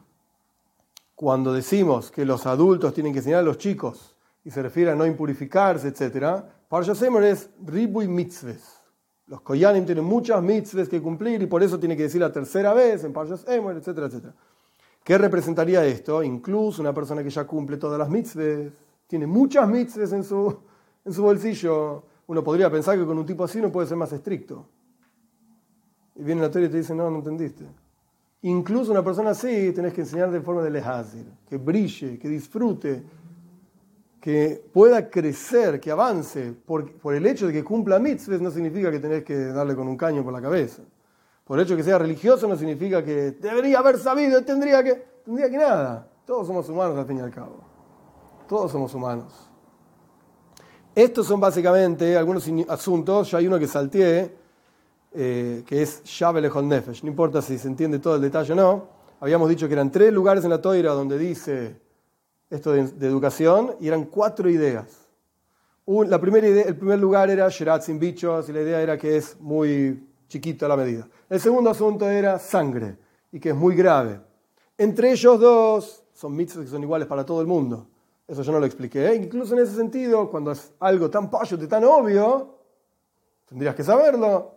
cuando 1.15 1.53
decimos 1.53 2.11
que 2.11 2.25
los 2.25 2.45
adultos 2.45 2.93
tienen 2.93 3.13
que 3.13 3.19
enseñar 3.19 3.39
a 3.39 3.43
los 3.43 3.57
chicos 3.57 4.15
y 4.43 4.51
se 4.51 4.61
refiere 4.61 4.91
a 4.91 4.95
no 4.95 5.05
impurificarse, 5.05 5.87
etc., 5.89 6.43
Parshas 6.69 7.01
Emoir 7.01 7.25
es 7.25 7.49
Ribuy 7.63 8.07
Mitzves. 8.07 8.74
Los 9.27 9.41
Koyanim 9.41 9.85
tienen 9.85 10.05
muchas 10.05 10.41
mitzvahs 10.43 10.87
que 10.87 11.01
cumplir 11.01 11.41
y 11.41 11.47
por 11.47 11.63
eso 11.63 11.79
tiene 11.79 11.97
que 11.97 12.03
decir 12.03 12.21
la 12.21 12.31
tercera 12.31 12.73
vez 12.73 13.03
en 13.03 13.11
Parshas 13.11 13.47
Emoir, 13.47 13.77
etcétera, 13.77 14.07
etcétera. 14.07 14.35
¿Qué 15.03 15.17
representaría 15.17 15.85
esto? 15.85 16.21
Incluso 16.23 16.81
una 16.81 16.93
persona 16.93 17.23
que 17.23 17.29
ya 17.29 17.45
cumple 17.45 17.77
todas 17.77 17.97
las 17.97 18.09
mitzvahs, 18.09 18.71
tiene 19.07 19.27
muchas 19.27 19.67
mitzvahs 19.67 20.13
en 20.13 20.23
su, 20.23 20.57
en 21.03 21.13
su 21.13 21.23
bolsillo. 21.23 22.03
Uno 22.27 22.43
podría 22.43 22.69
pensar 22.71 22.97
que 22.97 23.05
con 23.05 23.17
un 23.17 23.25
tipo 23.25 23.43
así 23.43 23.61
no 23.61 23.71
puede 23.71 23.87
ser 23.87 23.97
más 23.97 24.11
estricto. 24.13 24.67
Y 26.15 26.23
viene 26.23 26.41
la 26.41 26.49
teoría 26.49 26.69
y 26.69 26.71
te 26.71 26.77
dice, 26.77 26.95
no, 26.95 27.09
no 27.09 27.17
entendiste. 27.17 27.65
Incluso 28.43 28.91
una 28.91 29.03
persona 29.03 29.31
así 29.31 29.71
tenés 29.73 29.93
que 29.93 30.01
enseñar 30.01 30.29
de 30.29 30.39
forma 30.39 30.61
de 30.61 30.69
lejazir, 30.69 31.25
que 31.49 31.57
brille, 31.57 32.19
que 32.19 32.29
disfrute, 32.29 33.03
que 34.25 34.59
pueda 34.73 35.07
crecer, 35.07 35.79
que 35.79 35.91
avance. 35.91 36.51
Por, 36.65 36.95
el 37.13 37.27
hecho 37.27 37.45
de 37.45 37.53
que 37.53 37.63
cumpla 37.63 37.99
mitzvahs 37.99 38.41
no 38.41 38.49
significa 38.49 38.89
que 38.89 38.99
tenés 38.99 39.23
que 39.23 39.35
darle 39.35 39.75
con 39.75 39.87
un 39.87 39.95
caño 39.95 40.23
por 40.23 40.33
la 40.33 40.41
cabeza. 40.41 40.81
Por 41.43 41.59
el 41.59 41.63
hecho 41.63 41.75
de 41.75 41.77
que 41.77 41.83
sea 41.83 41.99
religioso 41.99 42.47
no 42.47 42.55
significa 42.55 43.03
que 43.03 43.33
debería 43.33 43.77
haber 43.77 43.99
sabido, 43.99 44.43
tendría 44.43 44.83
que, 44.83 44.95
tendría 45.23 45.47
que 45.47 45.57
nada. 45.57 46.09
Todos 46.25 46.47
somos 46.47 46.67
humanos 46.67 46.97
al 46.97 47.05
fin 47.05 47.19
y 47.19 47.21
al 47.21 47.29
cabo. 47.29 47.57
Todos 48.47 48.71
somos 48.71 48.95
humanos. 48.95 49.31
Estos 50.95 51.27
son 51.27 51.39
básicamente 51.39 52.17
algunos 52.17 52.49
asuntos, 52.67 53.29
ya 53.29 53.37
hay 53.37 53.45
uno 53.45 53.59
que 53.59 53.67
salteé, 53.67 54.35
eh, 55.13 55.63
que 55.67 55.83
es 55.83 56.03
Shabele 56.03 56.49
Nefesh. 56.49 57.03
No 57.03 57.09
importa 57.09 57.43
si 57.43 57.59
se 57.59 57.67
entiende 57.67 57.99
todo 57.99 58.15
el 58.15 58.21
detalle 58.23 58.53
o 58.53 58.55
no. 58.55 58.87
Habíamos 59.19 59.49
dicho 59.49 59.67
que 59.67 59.73
eran 59.75 59.91
tres 59.91 60.11
lugares 60.11 60.43
en 60.43 60.49
la 60.49 60.59
toira 60.59 60.93
donde 60.93 61.19
dice 61.19 61.84
esto 62.55 62.71
de, 62.71 63.07
educación 63.07 63.75
y 63.79 63.87
eran 63.87 64.05
cuatro 64.05 64.49
ideas. 64.49 64.85
la 65.85 66.19
primera 66.19 66.47
idea, 66.47 66.63
el 66.63 66.75
primer 66.75 66.99
lugar 66.99 67.29
era 67.29 67.47
Sherat 67.49 67.83
sin 67.83 67.99
bichos 67.99 68.49
y 68.49 68.53
la 68.53 68.61
idea 68.61 68.81
era 68.81 68.97
que 68.97 69.17
es 69.17 69.39
muy 69.39 70.07
chiquito 70.27 70.65
a 70.65 70.69
la 70.69 70.77
medida. 70.77 71.07
El 71.29 71.39
segundo 71.39 71.69
asunto 71.69 72.09
era 72.09 72.39
sangre 72.39 72.97
y 73.31 73.39
que 73.39 73.49
es 73.49 73.55
muy 73.55 73.75
grave. 73.75 74.19
Entre 74.77 75.11
ellos 75.11 75.39
dos 75.39 76.03
son 76.13 76.35
mitzvahs 76.35 76.65
que 76.65 76.71
son 76.71 76.83
iguales 76.83 77.07
para 77.07 77.25
todo 77.25 77.41
el 77.41 77.47
mundo. 77.47 77.87
Eso 78.27 78.41
yo 78.41 78.51
no 78.51 78.59
lo 78.59 78.65
expliqué. 78.65 79.07
¿eh? 79.07 79.15
Incluso 79.15 79.53
en 79.53 79.61
ese 79.61 79.75
sentido, 79.75 80.29
cuando 80.31 80.51
es 80.51 80.73
algo 80.79 81.09
tan 81.09 81.29
pollo, 81.29 81.67
tan 81.67 81.83
obvio, 81.83 82.55
tendrías 83.45 83.75
que 83.75 83.83
saberlo 83.83 84.55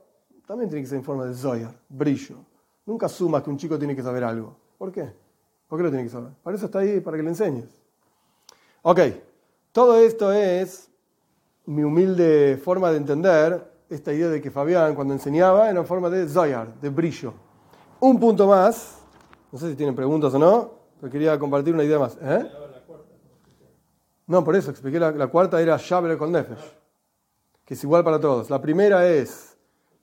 también 0.48 0.70
tiene 0.70 0.82
que 0.82 0.88
ser 0.88 0.96
en 0.96 1.04
forma 1.04 1.26
de 1.26 1.34
zoyar, 1.34 1.78
brillo. 1.90 2.36
Nunca 2.86 3.04
asumas 3.04 3.42
que 3.42 3.50
un 3.50 3.58
chico 3.58 3.78
tiene 3.78 3.94
que 3.94 4.02
saber 4.02 4.24
algo. 4.24 4.56
¿Por 4.78 4.90
qué? 4.90 5.12
¿Por 5.68 5.78
qué 5.78 5.82
lo 5.82 5.90
tiene 5.90 6.04
que 6.04 6.10
saber? 6.10 6.32
Para 6.42 6.56
eso 6.56 6.64
está 6.64 6.78
ahí, 6.78 7.00
para 7.00 7.18
que 7.18 7.22
le 7.22 7.28
enseñes. 7.28 7.66
Ok, 8.82 9.00
todo 9.72 9.98
esto 9.98 10.32
es 10.32 10.88
mi 11.66 11.82
humilde 11.82 12.56
forma 12.62 12.90
de 12.90 12.98
entender 12.98 13.70
esta 13.90 14.12
idea 14.12 14.28
de 14.28 14.40
que 14.40 14.50
Fabián 14.50 14.94
cuando 14.94 15.14
enseñaba 15.14 15.68
era 15.68 15.80
en 15.80 15.86
forma 15.86 16.08
de 16.08 16.28
zoyar, 16.28 16.74
de 16.80 16.88
brillo. 16.88 17.34
Un 18.00 18.20
punto 18.20 18.46
más, 18.46 19.00
no 19.50 19.58
sé 19.58 19.70
si 19.70 19.76
tienen 19.76 19.96
preguntas 19.96 20.32
o 20.32 20.38
no, 20.38 20.70
pero 21.00 21.10
quería 21.10 21.38
compartir 21.38 21.74
una 21.74 21.82
idea 21.82 21.98
más. 21.98 22.16
¿Eh? 22.20 22.48
No, 24.28 24.44
por 24.44 24.54
eso 24.54 24.70
expliqué 24.70 25.00
la, 25.00 25.26
cuarta 25.26 25.60
era 25.60 25.76
Shaber 25.76 26.16
con 26.16 26.30
Nefesh, 26.30 26.76
que 27.64 27.74
es 27.74 27.82
igual 27.82 28.04
para 28.04 28.20
todos. 28.20 28.48
La 28.50 28.60
primera 28.60 29.08
es 29.08 29.56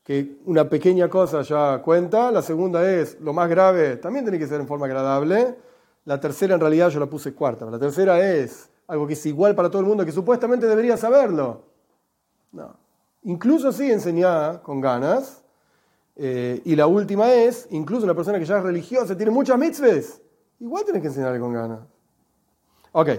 que 0.04 0.40
una 0.46 0.68
pequeña 0.68 1.10
cosa 1.10 1.44
ya 1.44 1.82
cuenta, 1.82 2.30
la 2.32 2.42
segunda 2.42 2.90
es 2.90 3.20
lo 3.22 3.34
más 3.34 3.50
grave, 3.50 3.98
también 3.98 4.26
tiene 4.26 4.38
que 4.38 4.48
ser 4.48 4.60
en 4.60 4.68
forma 4.68 4.86
agradable, 4.86 5.56
la 6.06 6.20
tercera 6.20 6.56
en 6.56 6.62
realidad 6.62 6.90
yo 6.90 7.00
la 7.00 7.08
puse 7.08 7.34
cuarta, 7.34 7.66
la 7.66 7.80
tercera 7.80 8.20
es 8.20 8.70
algo 8.88 9.08
que 9.08 9.14
es 9.14 9.26
igual 9.26 9.56
para 9.56 9.70
todo 9.70 9.82
el 9.82 9.88
mundo, 9.88 10.06
que 10.06 10.12
supuestamente 10.12 10.68
debería 10.68 10.98
saberlo. 10.98 11.64
No. 12.52 12.76
Incluso 13.24 13.70
así 13.70 13.92
enseñar 13.92 14.62
con 14.62 14.80
ganas. 14.80 15.44
Eh, 16.16 16.62
y 16.64 16.76
la 16.76 16.88
última 16.88 17.34
es, 17.34 17.68
incluso 17.72 18.06
una 18.06 18.14
persona 18.14 18.40
que 18.40 18.46
ya 18.46 18.58
es 18.58 18.64
religiosa, 18.64 19.18
tiene 19.18 19.32
muchas 19.32 19.58
mitzvahs, 19.58 20.22
igual 20.60 20.86
tienes 20.86 21.02
que 21.02 21.10
enseñarle 21.10 21.40
con 21.40 21.54
ganas. 21.54 21.80
Ok. 22.94 23.10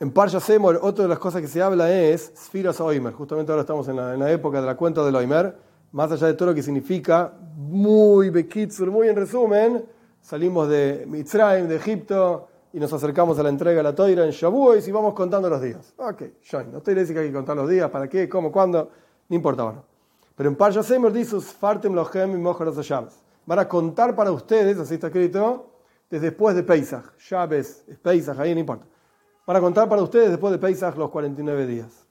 En 0.00 0.10
Parsha 0.10 0.40
Semor, 0.40 0.80
otra 0.82 1.04
de 1.04 1.08
las 1.08 1.20
cosas 1.20 1.40
que 1.40 1.46
se 1.46 1.62
habla 1.62 1.92
es 1.92 2.32
Sfiras 2.36 2.80
Oimer. 2.80 3.12
Justamente 3.12 3.52
ahora 3.52 3.60
estamos 3.60 3.86
en 3.86 3.96
la, 3.96 4.32
época 4.32 4.60
de 4.60 4.66
la 4.66 4.76
cuenta 4.76 5.04
del 5.04 5.14
Oimer. 5.14 5.56
Más 5.92 6.10
allá 6.10 6.26
de 6.26 6.34
todo 6.34 6.48
lo 6.48 6.54
que 6.54 6.62
significa, 6.62 7.32
muy 7.54 8.30
bekitsur, 8.30 8.90
muy 8.90 9.06
en 9.08 9.14
resumen, 9.14 9.84
salimos 10.22 10.68
de 10.68 11.04
Mitzrayim, 11.06 11.68
de 11.68 11.76
Egipto, 11.76 12.48
y 12.72 12.80
nos 12.80 12.90
acercamos 12.92 13.38
a 13.38 13.42
la 13.42 13.50
entrega 13.50 13.76
de 13.76 13.82
la 13.82 13.94
toira 13.94 14.24
en 14.24 14.30
Shavuot 14.30 14.88
y 14.88 14.90
vamos 14.90 15.12
contando 15.12 15.50
los 15.50 15.60
días. 15.60 15.92
Ok. 15.98 16.22
No 16.70 16.78
estoy 16.78 16.94
diciendo 16.94 17.14
que 17.14 17.20
hay 17.20 17.26
que 17.28 17.34
contar 17.34 17.56
los 17.56 17.68
días, 17.68 17.90
para 17.90 18.08
qué, 18.08 18.28
cómo, 18.28 18.50
cuándo, 18.50 18.90
no 19.28 19.36
importa 19.36 19.62
ahora. 19.62 19.82
Pero 20.34 20.48
en 20.48 20.56
Parsha 20.56 20.82
Semor 20.82 21.12
dice, 21.12 21.38
Fartem 21.40 21.94
Lohem 21.94 22.40
y 22.40 22.42
Van 23.44 23.58
a 23.58 23.68
contar 23.68 24.16
para 24.16 24.32
ustedes, 24.32 24.78
así 24.78 24.94
está 24.94 25.08
escrito, 25.08 25.66
desde 26.08 26.30
después 26.30 26.56
de 26.56 26.62
Pesach. 26.62 27.04
Shabes, 27.18 27.84
Pesach, 28.02 28.38
ahí 28.38 28.54
no 28.54 28.60
importa 28.60 28.86
para 29.44 29.60
contar 29.60 29.88
para 29.88 30.02
ustedes 30.02 30.30
después 30.30 30.52
de 30.52 30.58
Pesach 30.58 30.96
los 30.96 31.10
49 31.10 31.66
días. 31.66 32.06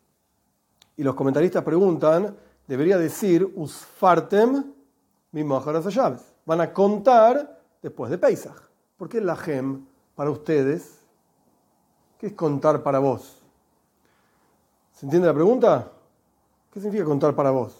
Y 0.97 1.03
los 1.03 1.15
comentaristas 1.15 1.63
preguntan, 1.63 2.35
debería 2.67 2.97
decir 2.97 3.51
Usfartem 3.55 4.73
llaves. 5.31 6.21
Van 6.45 6.61
a 6.61 6.73
contar 6.73 7.60
después 7.81 8.11
de 8.11 8.17
Pesach. 8.17 8.55
¿Por 8.97 9.09
qué 9.09 9.21
la 9.21 9.35
gem 9.35 9.85
para 10.15 10.29
ustedes? 10.29 10.99
¿Qué 12.17 12.27
es 12.27 12.33
contar 12.33 12.83
para 12.83 12.99
vos? 12.99 13.41
¿Se 14.93 15.05
entiende 15.05 15.27
la 15.27 15.33
pregunta? 15.33 15.91
¿Qué 16.71 16.79
significa 16.79 17.05
contar 17.05 17.33
para 17.33 17.51
vos? 17.51 17.75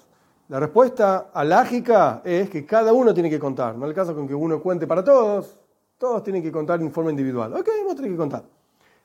La 0.50 0.60
respuesta 0.60 1.30
alágica 1.34 2.22
es 2.26 2.50
que 2.50 2.66
cada 2.66 2.92
uno 2.92 3.14
tiene 3.14 3.30
que 3.30 3.40
contar. 3.40 3.76
No 3.78 3.94
caso 3.94 4.14
con 4.14 4.28
que 4.28 4.36
uno 4.36 4.60
cuente 4.60 4.86
para 4.88 5.04
todos. 5.04 5.58
Todos 5.98 6.24
tienen 6.24 6.42
que 6.42 6.52
contar 6.52 6.82
en 6.82 6.92
forma 6.92 7.12
individual. 7.12 7.54
Ok, 7.54 7.70
vos 7.86 7.96
tenés 7.96 8.12
que 8.12 8.18
contar. 8.18 8.44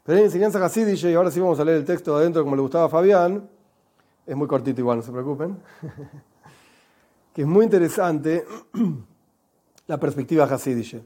Pero 0.02 0.18
hay 0.18 0.24
enseñanza 0.24 0.64
Hasidish, 0.64 1.04
y 1.04 1.14
ahora 1.14 1.30
sí 1.30 1.38
vamos 1.38 1.60
a 1.60 1.64
leer 1.64 1.78
el 1.78 1.84
texto 1.84 2.16
adentro 2.16 2.42
como 2.42 2.56
le 2.56 2.62
gustaba 2.62 2.86
a 2.86 2.88
Fabián. 2.88 3.48
Es 4.24 4.34
muy 4.34 4.48
cortito 4.48 4.80
igual, 4.80 4.96
no 4.96 5.02
se 5.02 5.12
preocupen. 5.12 5.56
que 7.34 7.42
es 7.42 7.46
muy 7.46 7.64
interesante 7.64 8.44
la 9.86 9.98
perspectiva 9.98 10.44
Hasidish. 10.44 11.00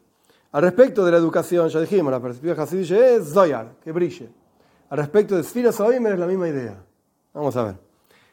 Al 0.53 0.63
respecto 0.63 1.05
de 1.05 1.13
la 1.13 1.19
educación, 1.19 1.69
ya 1.69 1.81
dijimos, 1.81 2.11
la 2.11 2.21
perspectiva 2.21 2.63
Hasidish 2.63 2.93
es 2.93 3.33
Zoyar, 3.33 3.75
que 3.83 3.93
brille. 3.93 4.29
Al 4.91 4.99
respecto 4.99 5.37
de 5.37 5.45
Sfira 5.45 5.71
Soimer 5.71 6.15
es 6.15 6.19
la 6.19 6.27
misma 6.27 6.49
idea. 6.49 6.83
Vamos 7.33 7.57
a 7.57 7.65
ver. 7.65 7.91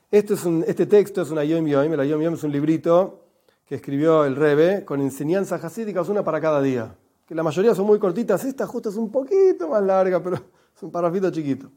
Este, 0.10 0.34
es 0.34 0.46
un, 0.46 0.64
este 0.66 0.86
texto 0.86 1.22
es 1.22 1.30
una 1.30 1.44
Yom 1.44 1.68
Yom, 1.68 1.92
la 1.92 2.06
Yom 2.06 2.34
es 2.34 2.44
un 2.44 2.52
librito 2.52 3.26
que 3.66 3.76
escribió 3.76 4.26
el 4.26 4.36
Rebe 4.36 4.86
con 4.86 5.02
enseñanzas 5.02 5.64
hasídicas, 5.64 6.10
una 6.10 6.24
para 6.24 6.40
cada 6.40 6.62
día. 6.62 6.96
Que 7.28 7.36
la 7.36 7.44
mayoría 7.44 7.76
son 7.76 7.86
muy 7.86 8.00
cortitas, 8.00 8.44
esta 8.46 8.66
justo 8.66 8.90
es 8.90 8.96
un 8.96 9.12
poquito 9.12 9.68
más 9.68 9.84
larga, 9.84 10.24
pero 10.24 10.38
es 10.38 10.82
un 10.82 10.90
parrafito 10.90 11.30
chiquito. 11.30 11.70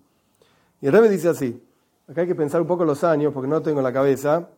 Y 0.80 0.86
el 0.86 0.92
Rebbe 0.92 1.08
dice 1.08 1.28
así, 1.28 1.60
acá 2.08 2.22
hay 2.22 2.28
que 2.28 2.36
pensar 2.36 2.60
un 2.60 2.68
poco 2.68 2.84
los 2.84 3.02
años 3.02 3.34
porque 3.34 3.48
no 3.48 3.60
tengo 3.60 3.80
en 3.80 3.84
la 3.84 3.92
cabeza. 3.92 4.48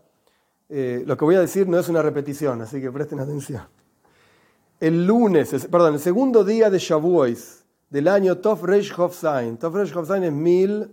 Eh, 0.68 1.02
lo 1.06 1.16
que 1.16 1.24
voy 1.24 1.34
a 1.34 1.40
decir 1.40 1.66
no 1.66 1.78
es 1.78 1.88
una 1.88 2.02
repetición, 2.02 2.60
así 2.60 2.80
que 2.80 2.92
presten 2.92 3.18
atención. 3.18 3.62
El 4.82 5.06
lunes, 5.06 5.54
perdón, 5.70 5.94
el 5.94 6.00
segundo 6.00 6.42
día 6.42 6.68
de 6.68 6.80
Shavuos 6.80 7.62
del 7.88 8.08
año 8.08 8.38
Tov 8.38 8.64
Reish 8.64 8.92
Hofzain. 8.98 9.56
Tov 9.56 9.76
Reish 9.76 9.96
Hofzain 9.96 10.24
es 10.24 10.32
1000, 10.32 10.92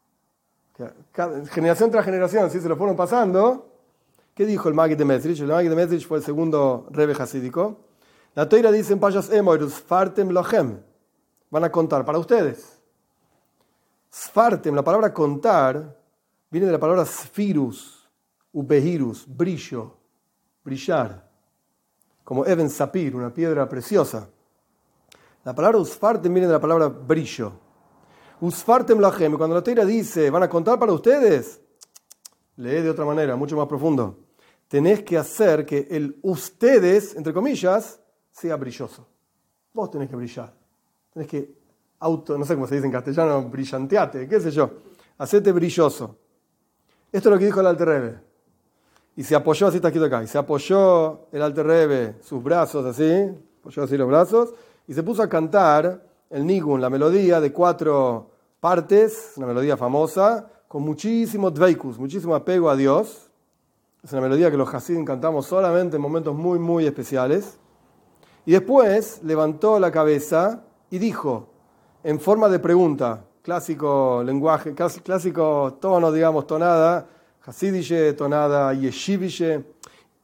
generación 1.50 1.90
tras 1.90 2.02
generación, 2.04 2.50
si 2.50 2.60
se 2.60 2.68
lo 2.68 2.76
fueron 2.76 2.96
pasando, 2.96 3.68
¿qué 4.34 4.46
dijo 4.46 4.70
el 4.70 4.74
Magid 4.74 4.96
de 4.96 5.04
Mesrich? 5.04 5.40
El 5.40 5.48
Magid 5.48 5.68
de 5.68 5.76
Mesrich 5.76 6.06
fue 6.06 6.16
el 6.18 6.24
segundo 6.24 6.86
Rebbe 6.90 7.12
hasídico. 7.12 7.76
La 8.34 8.48
toira 8.48 8.72
dice 8.72 8.94
en 8.94 9.00
Payas 9.00 9.30
Emoirus, 9.30 9.74
Fartem 9.74 10.30
Lochem, 10.30 10.80
van 11.50 11.64
a 11.64 11.70
contar 11.70 12.06
para 12.06 12.18
ustedes. 12.18 12.78
Sfartem, 14.10 14.74
la 14.74 14.82
palabra 14.82 15.12
contar, 15.12 16.01
viene 16.52 16.66
de 16.66 16.72
la 16.72 16.78
palabra 16.78 17.06
sfirus, 17.06 18.06
ubehirus, 18.52 19.24
brillo, 19.26 19.96
brillar, 20.62 21.26
como 22.22 22.44
Even 22.44 22.68
Sapir, 22.68 23.16
una 23.16 23.32
piedra 23.32 23.66
preciosa. 23.66 24.28
La 25.44 25.54
palabra 25.54 25.78
usfartem 25.78 26.32
viene 26.32 26.46
de 26.46 26.52
la 26.52 26.60
palabra 26.60 26.88
brillo. 26.88 27.52
Usfartem 28.42 29.00
lachem, 29.00 29.36
cuando 29.38 29.56
la 29.56 29.62
teira 29.62 29.86
dice, 29.86 30.28
van 30.28 30.42
a 30.42 30.48
contar 30.48 30.78
para 30.78 30.92
ustedes, 30.92 31.58
lee 32.56 32.82
de 32.82 32.90
otra 32.90 33.06
manera, 33.06 33.34
mucho 33.34 33.56
más 33.56 33.66
profundo. 33.66 34.18
Tenés 34.68 35.02
que 35.02 35.16
hacer 35.16 35.64
que 35.64 35.88
el 35.90 36.18
ustedes, 36.20 37.16
entre 37.16 37.32
comillas, 37.32 37.98
sea 38.30 38.56
brilloso. 38.56 39.08
Vos 39.72 39.90
tenés 39.90 40.08
que 40.10 40.16
brillar. 40.16 40.54
Tenés 41.14 41.28
que 41.28 41.54
auto, 41.98 42.36
no 42.36 42.44
sé 42.44 42.54
cómo 42.54 42.66
se 42.66 42.74
dice 42.74 42.86
en 42.86 42.92
castellano, 42.92 43.48
brillanteate, 43.48 44.28
qué 44.28 44.38
sé 44.38 44.50
yo. 44.50 44.70
Hacete 45.16 45.50
brilloso. 45.50 46.18
Esto 47.12 47.28
es 47.28 47.32
lo 47.34 47.38
que 47.38 47.44
dijo 47.44 47.60
el 47.60 47.66
Alter 47.66 48.22
y 49.14 49.22
se 49.22 49.34
apoyó, 49.34 49.66
así 49.66 49.76
está 49.76 49.88
escrito 49.88 50.06
acá, 50.06 50.22
y 50.22 50.26
se 50.26 50.38
apoyó 50.38 51.26
el 51.30 51.42
Alter 51.42 51.66
Rebbe, 51.66 52.14
sus 52.22 52.42
brazos 52.42 52.86
así, 52.86 53.30
apoyó 53.60 53.82
así 53.82 53.98
los 53.98 54.08
brazos, 54.08 54.54
y 54.86 54.94
se 54.94 55.02
puso 55.02 55.22
a 55.22 55.28
cantar 55.28 56.06
el 56.30 56.46
Nigun, 56.46 56.80
la 56.80 56.88
melodía 56.88 57.38
de 57.38 57.52
cuatro 57.52 58.30
partes, 58.58 59.34
una 59.36 59.46
melodía 59.46 59.76
famosa, 59.76 60.48
con 60.66 60.82
muchísimo 60.82 61.50
dveikus, 61.50 61.98
muchísimo 61.98 62.34
apego 62.34 62.70
a 62.70 62.76
Dios. 62.76 63.30
Es 64.02 64.10
una 64.12 64.22
melodía 64.22 64.50
que 64.50 64.56
los 64.56 64.72
Hasidim 64.72 65.04
cantamos 65.04 65.44
solamente 65.44 65.96
en 65.96 66.02
momentos 66.02 66.34
muy, 66.34 66.58
muy 66.58 66.86
especiales. 66.86 67.58
Y 68.46 68.52
después 68.52 69.20
levantó 69.22 69.78
la 69.78 69.90
cabeza 69.90 70.64
y 70.90 70.98
dijo, 70.98 71.50
en 72.02 72.18
forma 72.18 72.48
de 72.48 72.58
pregunta, 72.58 73.26
clásico 73.42 74.22
lenguaje, 74.24 74.74
clásico 74.74 75.78
tono, 75.80 76.12
digamos, 76.12 76.46
tonada, 76.46 77.06
Hasidische, 77.44 78.12
tonada 78.12 78.72
yeshivische, 78.72 79.64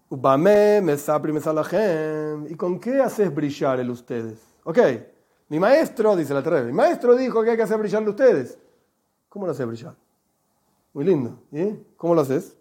ubame, 0.09 0.81
mesapri, 0.81 1.33
mesalachem. 1.33 2.47
¿Y 2.49 2.55
con 2.55 2.79
qué 2.79 3.01
haces 3.01 3.35
brillar 3.35 3.81
el 3.81 3.91
ustedes? 3.91 4.39
Ok, 4.63 4.79
mi 5.49 5.59
maestro, 5.59 6.15
dice 6.15 6.33
la 6.33 6.45
terrena, 6.45 6.67
mi 6.67 6.73
maestro 6.73 7.17
dijo 7.17 7.43
que 7.43 7.51
hay 7.51 7.57
que 7.57 7.65
hacer 7.65 7.79
brillarle 7.79 8.11
ustedes. 8.11 8.57
¿Cómo 9.29 9.47
lo 9.47 9.53
haces 9.53 9.67
brillar? 9.67 9.97
Muy 10.93 11.05
lindo. 11.05 11.41
¿Y? 11.51 11.75
¿Cómo 11.97 12.15
lo 12.15 12.21
haces? 12.21 12.57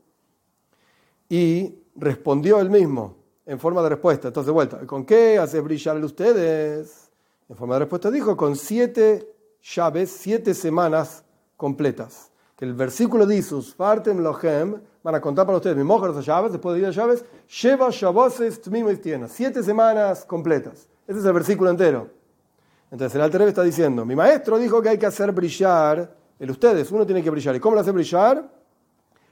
Y 1.29 1.75
respondió 1.95 2.59
él 2.59 2.71
mismo 2.71 3.15
en 3.45 3.59
forma 3.59 3.83
de 3.83 3.89
respuesta. 3.89 4.29
Entonces, 4.29 4.47
de 4.47 4.53
vuelta, 4.53 4.87
¿con 4.87 5.05
qué 5.05 5.37
haces 5.37 5.63
brillar 5.63 6.03
ustedes? 6.03 7.11
En 7.47 7.55
forma 7.55 7.75
de 7.75 7.81
respuesta 7.81 8.09
dijo, 8.09 8.35
con 8.35 8.55
siete 8.55 9.36
llaves, 9.61 10.11
siete 10.11 10.53
semanas 10.53 11.23
completas 11.55 12.31
que 12.57 12.65
el 12.65 12.73
versículo 12.73 13.27
dice, 13.27 13.61
Fartem 13.61 14.17
Lohem, 14.19 14.81
van 15.03 15.15
a 15.15 15.21
contar 15.21 15.45
para 15.45 15.57
ustedes, 15.57 15.77
mi 15.77 15.83
mujer 15.83 16.09
las 16.09 16.25
llaves, 16.25 16.51
después 16.51 16.73
de 16.73 16.81
ir 16.81 16.87
a 16.87 16.89
llaves, 16.89 17.23
lleva 17.61 17.89
Shaboses 17.91 18.59
tiene 18.59 19.27
siete 19.29 19.61
semanas 19.61 20.25
completas. 20.25 20.89
Ese 21.07 21.19
es 21.19 21.25
el 21.25 21.33
versículo 21.33 21.69
entero. 21.69 22.09
Entonces 22.89 23.13
el 23.13 23.21
Alter 23.21 23.43
está 23.43 23.61
diciendo, 23.61 24.03
mi 24.05 24.15
maestro 24.15 24.57
dijo 24.57 24.81
que 24.81 24.89
hay 24.89 24.97
que 24.97 25.05
hacer 25.05 25.31
brillar, 25.31 26.15
el 26.39 26.49
ustedes, 26.49 26.91
uno 26.91 27.05
tiene 27.05 27.21
que 27.21 27.29
brillar. 27.29 27.55
¿Y 27.55 27.59
cómo 27.59 27.75
lo 27.75 27.81
hace 27.81 27.91
brillar? 27.91 28.49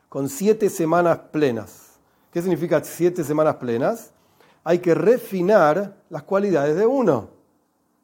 Con 0.07 0.29
siete 0.29 0.69
semanas 0.69 1.17
plenas. 1.31 1.93
¿Qué 2.31 2.43
significa 2.43 2.83
siete 2.83 3.23
semanas 3.23 3.55
plenas? 3.55 4.11
Hay 4.63 4.79
que 4.79 4.93
refinar 4.93 5.95
las 6.09 6.21
cualidades 6.23 6.75
de 6.75 6.85
uno. 6.85 7.29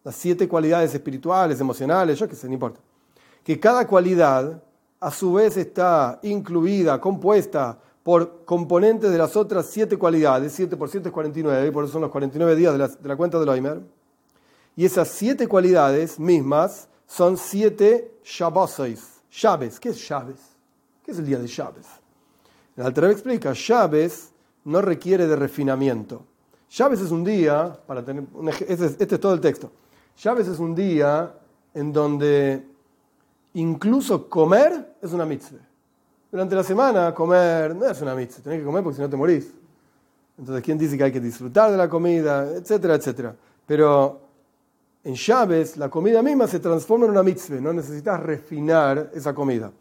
Las 0.04 0.16
siete 0.16 0.48
cualidades 0.48 0.94
espirituales, 0.94 1.60
emocionales, 1.60 2.18
yo 2.18 2.28
qué 2.28 2.36
sé, 2.36 2.48
no 2.48 2.54
importa. 2.54 2.80
Que 3.44 3.60
cada 3.60 3.86
cualidad 3.88 4.64
a 5.00 5.12
su 5.12 5.34
vez 5.34 5.58
está 5.58 6.20
incluida, 6.24 7.00
compuesta 7.00 7.78
por 8.04 8.46
componentes 8.46 9.12
de 9.12 9.18
las 9.18 9.36
otras 9.36 9.68
siete 9.68 9.98
cualidades, 9.98 10.54
7 10.54 10.76
por 10.76 10.90
7 10.90 11.10
es 11.10 11.14
49, 11.14 11.68
y 11.68 11.72
por 11.72 11.84
eso 11.84 11.94
son 11.94 12.02
los 12.02 12.12
49 12.12 12.56
días 12.56 12.74
de 12.74 12.80
la, 12.80 12.88
de 12.88 13.08
la 13.08 13.16
cuenta 13.16 13.40
de 13.40 13.46
Loimer. 13.46 13.82
Y 14.76 14.86
esas 14.86 15.08
siete 15.10 15.48
cualidades 15.48 16.20
mismas 16.20 16.88
son 17.06 17.38
siete 17.38 18.12
Shabbosois. 18.24 19.22
Llaves. 19.32 19.80
¿Qué 19.80 19.90
es 19.90 20.08
llaves? 20.08 20.40
¿Qué 21.04 21.12
es 21.12 21.20
el 21.20 21.26
día 21.26 21.40
de 21.40 21.48
llaves? 21.48 21.86
El 22.76 22.86
Alter 22.86 23.06
explica, 23.06 23.54
llaves 23.54 24.32
no 24.66 24.82
requiere 24.82 25.28
de 25.28 25.36
refinamiento. 25.36 26.26
Llaves 26.70 27.02
es 27.02 27.12
un 27.12 27.24
día, 27.24 27.78
para 27.86 28.04
tener 28.04 28.24
este, 28.68 28.86
este 28.86 29.16
es 29.16 29.22
todo 29.22 29.34
el 29.34 29.42
texto. 29.42 29.72
Llaves 30.18 30.48
es 30.48 30.60
un 30.60 30.76
día 30.76 31.34
en 31.74 31.92
donde 31.92 32.66
incluso 33.54 34.30
comer 34.30 34.96
es 35.02 35.12
una 35.14 35.26
mitzvah. 35.26 35.60
Durante 36.32 36.56
la 36.56 36.64
semana 36.64 37.14
comer 37.14 37.76
no 37.76 37.86
es 37.86 38.02
una 38.02 38.16
mitzvah, 38.16 38.44
tenés 38.44 38.60
que 38.60 38.66
comer 38.66 38.84
porque 38.84 38.96
si 38.98 39.02
no 39.02 39.10
te 39.10 39.18
morís. 39.18 39.54
Entonces, 40.38 40.64
¿quién 40.64 40.78
dice 40.78 40.98
que 40.98 41.04
hay 41.04 41.12
que 41.12 41.20
disfrutar 41.20 41.72
de 41.72 41.78
la 41.78 41.90
comida? 41.90 42.48
Etcétera, 42.56 42.96
etcétera. 42.96 43.36
Pero 43.66 44.22
en 45.04 45.16
llaves 45.16 45.78
la 45.78 45.90
comida 45.90 46.22
misma 46.22 46.48
se 46.48 46.60
transforma 46.60 47.06
en 47.06 47.12
una 47.12 47.24
mitzvah, 47.24 47.60
no 47.60 47.74
necesitas 47.74 48.20
refinar 48.20 49.12
esa 49.14 49.34
comida. 49.34 49.72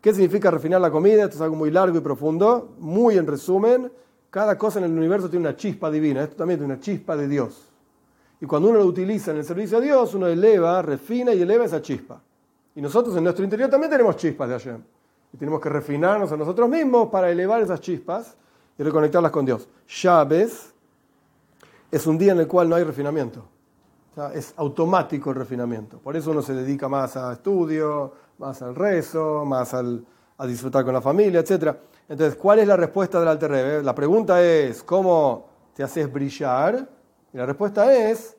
¿Qué 0.00 0.14
significa 0.14 0.50
refinar 0.50 0.80
la 0.80 0.90
comida? 0.90 1.24
Esto 1.24 1.36
es 1.36 1.42
algo 1.42 1.56
muy 1.56 1.70
largo 1.70 1.98
y 1.98 2.00
profundo. 2.00 2.74
Muy 2.78 3.18
en 3.18 3.26
resumen, 3.26 3.92
cada 4.30 4.56
cosa 4.56 4.78
en 4.78 4.86
el 4.86 4.92
universo 4.92 5.28
tiene 5.28 5.46
una 5.46 5.56
chispa 5.56 5.90
divina, 5.90 6.22
esto 6.22 6.36
también 6.36 6.58
tiene 6.58 6.72
una 6.72 6.80
chispa 6.80 7.16
de 7.16 7.28
Dios. 7.28 7.69
Y 8.40 8.46
cuando 8.46 8.70
uno 8.70 8.78
lo 8.78 8.86
utiliza 8.86 9.32
en 9.32 9.38
el 9.38 9.44
servicio 9.44 9.78
a 9.78 9.80
Dios, 9.80 10.14
uno 10.14 10.26
eleva, 10.26 10.80
refina 10.80 11.34
y 11.34 11.42
eleva 11.42 11.66
esa 11.66 11.82
chispa. 11.82 12.20
Y 12.74 12.80
nosotros 12.80 13.14
en 13.16 13.24
nuestro 13.24 13.44
interior 13.44 13.68
también 13.68 13.90
tenemos 13.90 14.16
chispas 14.16 14.48
de 14.48 14.54
Hashem. 14.54 14.82
Y 15.32 15.36
tenemos 15.36 15.60
que 15.60 15.68
refinarnos 15.68 16.32
a 16.32 16.36
nosotros 16.36 16.68
mismos 16.68 17.08
para 17.08 17.30
elevar 17.30 17.60
esas 17.60 17.80
chispas 17.80 18.36
y 18.78 18.82
reconectarlas 18.82 19.30
con 19.30 19.44
Dios. 19.44 19.68
Llaves 20.02 20.72
es 21.90 22.06
un 22.06 22.16
día 22.16 22.32
en 22.32 22.40
el 22.40 22.48
cual 22.48 22.68
no 22.68 22.76
hay 22.76 22.84
refinamiento. 22.84 23.44
es 24.34 24.54
automático 24.56 25.30
el 25.30 25.36
refinamiento. 25.36 25.98
Por 25.98 26.16
eso 26.16 26.30
uno 26.30 26.40
se 26.40 26.54
dedica 26.54 26.88
más 26.88 27.16
a 27.16 27.34
estudio, 27.34 28.12
más 28.38 28.62
al 28.62 28.74
rezo, 28.74 29.44
más 29.44 29.74
al, 29.74 30.04
a 30.38 30.46
disfrutar 30.46 30.84
con 30.84 30.94
la 30.94 31.02
familia, 31.02 31.40
etc. 31.40 31.76
Entonces, 32.08 32.36
¿cuál 32.36 32.60
es 32.60 32.66
la 32.66 32.76
respuesta 32.76 33.20
del 33.20 33.28
Alter 33.28 33.50
Rebbe? 33.50 33.82
La 33.82 33.94
pregunta 33.94 34.42
es, 34.42 34.82
¿cómo 34.82 35.48
te 35.74 35.82
haces 35.82 36.10
brillar? 36.10 36.88
Y 37.32 37.36
la 37.36 37.46
respuesta 37.46 37.94
es, 37.94 38.36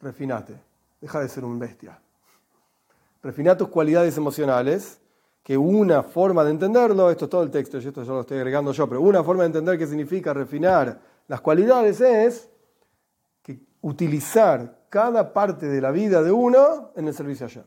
refinate. 0.00 0.54
Deja 1.00 1.20
de 1.20 1.28
ser 1.28 1.44
un 1.44 1.58
bestia 1.58 2.00
refina 3.24 3.56
tus 3.56 3.68
cualidades 3.68 4.16
emocionales, 4.18 5.00
que 5.42 5.56
una 5.56 6.02
forma 6.02 6.44
de 6.44 6.50
entenderlo, 6.50 7.10
esto 7.10 7.24
es 7.24 7.30
todo 7.30 7.42
el 7.42 7.50
texto, 7.50 7.78
y 7.78 7.86
esto 7.86 8.02
ya 8.02 8.12
lo 8.12 8.20
estoy 8.20 8.38
agregando 8.38 8.72
yo, 8.72 8.88
pero 8.88 9.00
una 9.00 9.24
forma 9.24 9.42
de 9.42 9.46
entender 9.48 9.78
qué 9.78 9.86
significa 9.86 10.32
refinar 10.32 11.00
las 11.26 11.40
cualidades 11.40 12.00
es 12.00 12.50
que 13.42 13.58
utilizar 13.80 14.84
cada 14.90 15.32
parte 15.32 15.66
de 15.66 15.80
la 15.80 15.90
vida 15.90 16.22
de 16.22 16.30
uno 16.30 16.92
en 16.94 17.08
el 17.08 17.14
servicio 17.14 17.46
a 17.46 17.48
Hashem. 17.48 17.64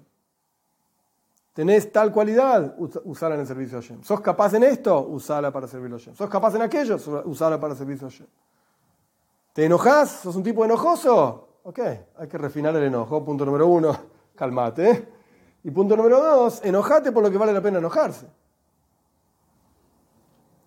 ¿Tenés 1.54 1.91
tal 1.91 2.12
cualidad? 2.12 2.76
Usala 3.04 3.34
en 3.34 3.41
el 3.41 3.48
servicio 3.48 3.80
a 3.80 3.82
Hashem. 3.82 4.04
¿Sos 4.04 4.22
capaz 4.22 4.54
en 4.54 4.63
esto? 4.63 5.08
Usala 5.08 5.52
para 5.52 5.67
servirlo 5.67 5.96
a 5.96 6.00
Hashem. 6.00 6.15
¿Sos 6.15 6.30
capaz 6.30 6.54
en 6.54 6.62
aquello? 6.62 6.98
Usala 7.26 7.60
para 7.60 7.74
servirlo 7.74 8.08
a 8.08 8.10
Hashem. 8.12 8.28
¿Te 9.58 9.65
enojas? 9.65 10.20
¿Sos 10.22 10.36
un 10.36 10.43
tipo 10.43 10.63
enojoso? 10.63 11.48
Ok, 11.63 11.80
hay 11.80 12.28
que 12.28 12.38
refinar 12.38 12.76
el 12.76 12.84
enojo. 12.84 13.26
Punto 13.26 13.43
número 13.43 13.65
uno, 13.65 13.91
calmate. 14.36 15.08
Y 15.63 15.72
punto 15.72 15.98
número 15.98 16.22
dos, 16.22 16.63
enojate 16.63 17.12
por 17.12 17.24
lo 17.24 17.32
que 17.32 17.39
vale 17.39 17.54
la 17.54 17.60
pena 17.60 17.80
enojarse. 17.80 18.28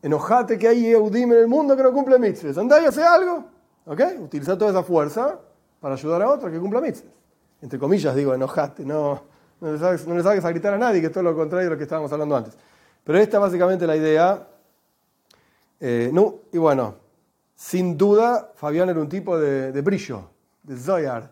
Enojate 0.02 0.58
que 0.58 0.66
hay 0.66 0.86
Eudim 0.86 1.30
en 1.30 1.38
el 1.38 1.46
mundo 1.46 1.76
que 1.76 1.84
no 1.84 1.92
cumple 1.92 2.18
mitzvahs. 2.18 2.58
Andá 2.58 2.82
y 2.82 2.86
hace 2.86 3.04
algo. 3.04 3.44
¿Ok? 3.86 4.00
Utiliza 4.22 4.58
toda 4.58 4.72
esa 4.72 4.82
fuerza 4.82 5.38
para 5.78 5.94
ayudar 5.94 6.22
a 6.22 6.28
otro 6.28 6.50
que 6.50 6.58
cumpla 6.58 6.80
mitzvahs. 6.80 7.14
Entre 7.62 7.78
comillas 7.78 8.12
digo, 8.16 8.34
enojate, 8.34 8.84
no, 8.84 9.22
no 9.60 9.72
le 9.72 9.78
sabes, 9.78 10.44
a 10.44 10.50
gritar 10.50 10.74
a 10.74 10.78
nadie, 10.78 11.00
que 11.00 11.06
es 11.06 11.12
todo 11.12 11.22
lo 11.22 11.36
contrario 11.36 11.68
de 11.68 11.74
lo 11.74 11.78
que 11.78 11.84
estábamos 11.84 12.12
hablando 12.12 12.36
antes. 12.36 12.58
Pero 13.04 13.18
esta 13.18 13.38
básicamente 13.38 13.86
la 13.86 13.94
idea. 13.94 14.48
Eh, 15.78 16.10
no, 16.12 16.34
y 16.52 16.58
bueno, 16.58 16.96
sin 17.60 17.98
duda, 17.98 18.52
Fabián 18.54 18.88
era 18.88 18.98
un 18.98 19.10
tipo 19.10 19.38
de, 19.38 19.78
brillo, 19.82 20.30
de 20.62 20.78
Zoyar. 20.78 21.30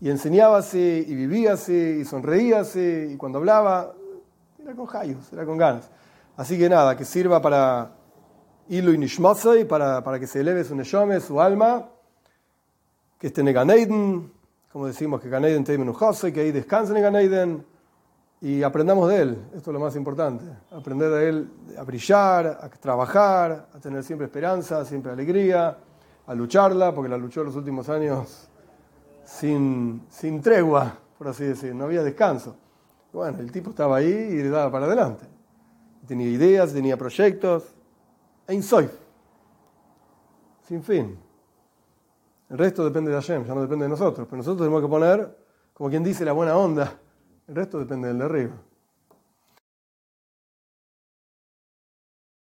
Y 0.00 0.08
enseñaba 0.08 0.56
así, 0.56 1.04
y 1.06 1.14
vivía 1.14 1.52
así, 1.52 1.98
y 2.00 2.04
sonreía 2.06 2.60
así, 2.60 3.10
y 3.12 3.16
cuando 3.18 3.40
hablaba, 3.40 3.92
era 4.58 4.74
con 4.74 4.86
jayos, 4.86 5.30
era 5.34 5.44
con 5.44 5.58
ganas. 5.58 5.90
Así 6.34 6.58
que 6.58 6.66
nada, 6.66 6.96
que 6.96 7.04
sirva 7.04 7.42
para 7.42 7.92
Ilu 8.70 8.94
y 8.94 9.64
para, 9.66 10.02
para 10.02 10.18
que 10.18 10.26
se 10.26 10.40
eleve 10.40 10.64
su 10.64 10.74
neshome, 10.74 11.20
su 11.20 11.38
alma, 11.42 11.90
que 13.18 13.26
esté 13.26 13.42
en 13.42 13.52
Ganeiden, 13.52 14.32
como 14.72 14.86
decimos, 14.86 15.20
que 15.20 15.28
Ganeiden 15.28 15.64
te 15.64 15.74
y 15.74 16.32
que 16.32 16.40
ahí 16.40 16.52
descanse 16.52 16.96
en 16.96 17.02
Ganeiden, 17.02 17.66
y 18.40 18.62
aprendamos 18.62 19.08
de 19.08 19.22
él, 19.22 19.38
esto 19.54 19.70
es 19.70 19.74
lo 19.74 19.80
más 19.80 19.94
importante, 19.96 20.44
aprender 20.70 21.10
de 21.10 21.28
él 21.28 21.50
a 21.76 21.82
brillar, 21.82 22.46
a 22.46 22.68
trabajar, 22.70 23.68
a 23.74 23.78
tener 23.78 24.02
siempre 24.02 24.26
esperanza, 24.26 24.84
siempre 24.84 25.12
alegría, 25.12 25.76
a 26.26 26.34
lucharla, 26.34 26.94
porque 26.94 27.10
la 27.10 27.18
luchó 27.18 27.44
los 27.44 27.54
últimos 27.56 27.88
años 27.88 28.48
sin, 29.24 30.06
sin 30.08 30.40
tregua, 30.40 30.96
por 31.18 31.28
así 31.28 31.44
decir, 31.44 31.74
no 31.74 31.84
había 31.84 32.02
descanso. 32.02 32.56
Bueno, 33.12 33.38
el 33.40 33.52
tipo 33.52 33.70
estaba 33.70 33.96
ahí 33.96 34.06
y 34.06 34.42
le 34.42 34.48
daba 34.48 34.70
para 34.70 34.86
adelante. 34.86 35.26
Tenía 36.06 36.28
ideas, 36.28 36.72
tenía 36.72 36.96
proyectos. 36.96 37.74
Ein 38.46 38.62
soy. 38.62 38.88
Sin 40.66 40.82
fin. 40.82 41.18
El 42.48 42.58
resto 42.58 42.84
depende 42.84 43.10
de 43.10 43.16
Hashem, 43.16 43.44
ya 43.44 43.54
no 43.54 43.62
depende 43.62 43.84
de 43.84 43.90
nosotros. 43.90 44.26
Pero 44.26 44.38
nosotros 44.38 44.58
tenemos 44.58 44.80
que 44.80 44.88
poner, 44.88 45.36
como 45.74 45.90
quien 45.90 46.02
dice, 46.02 46.24
la 46.24 46.32
buena 46.32 46.56
onda. 46.56 46.98
El 47.50 47.56
resto 47.56 47.80
depende 47.80 48.06
del 48.06 48.18
de 48.18 48.24
arriba. 48.26 48.69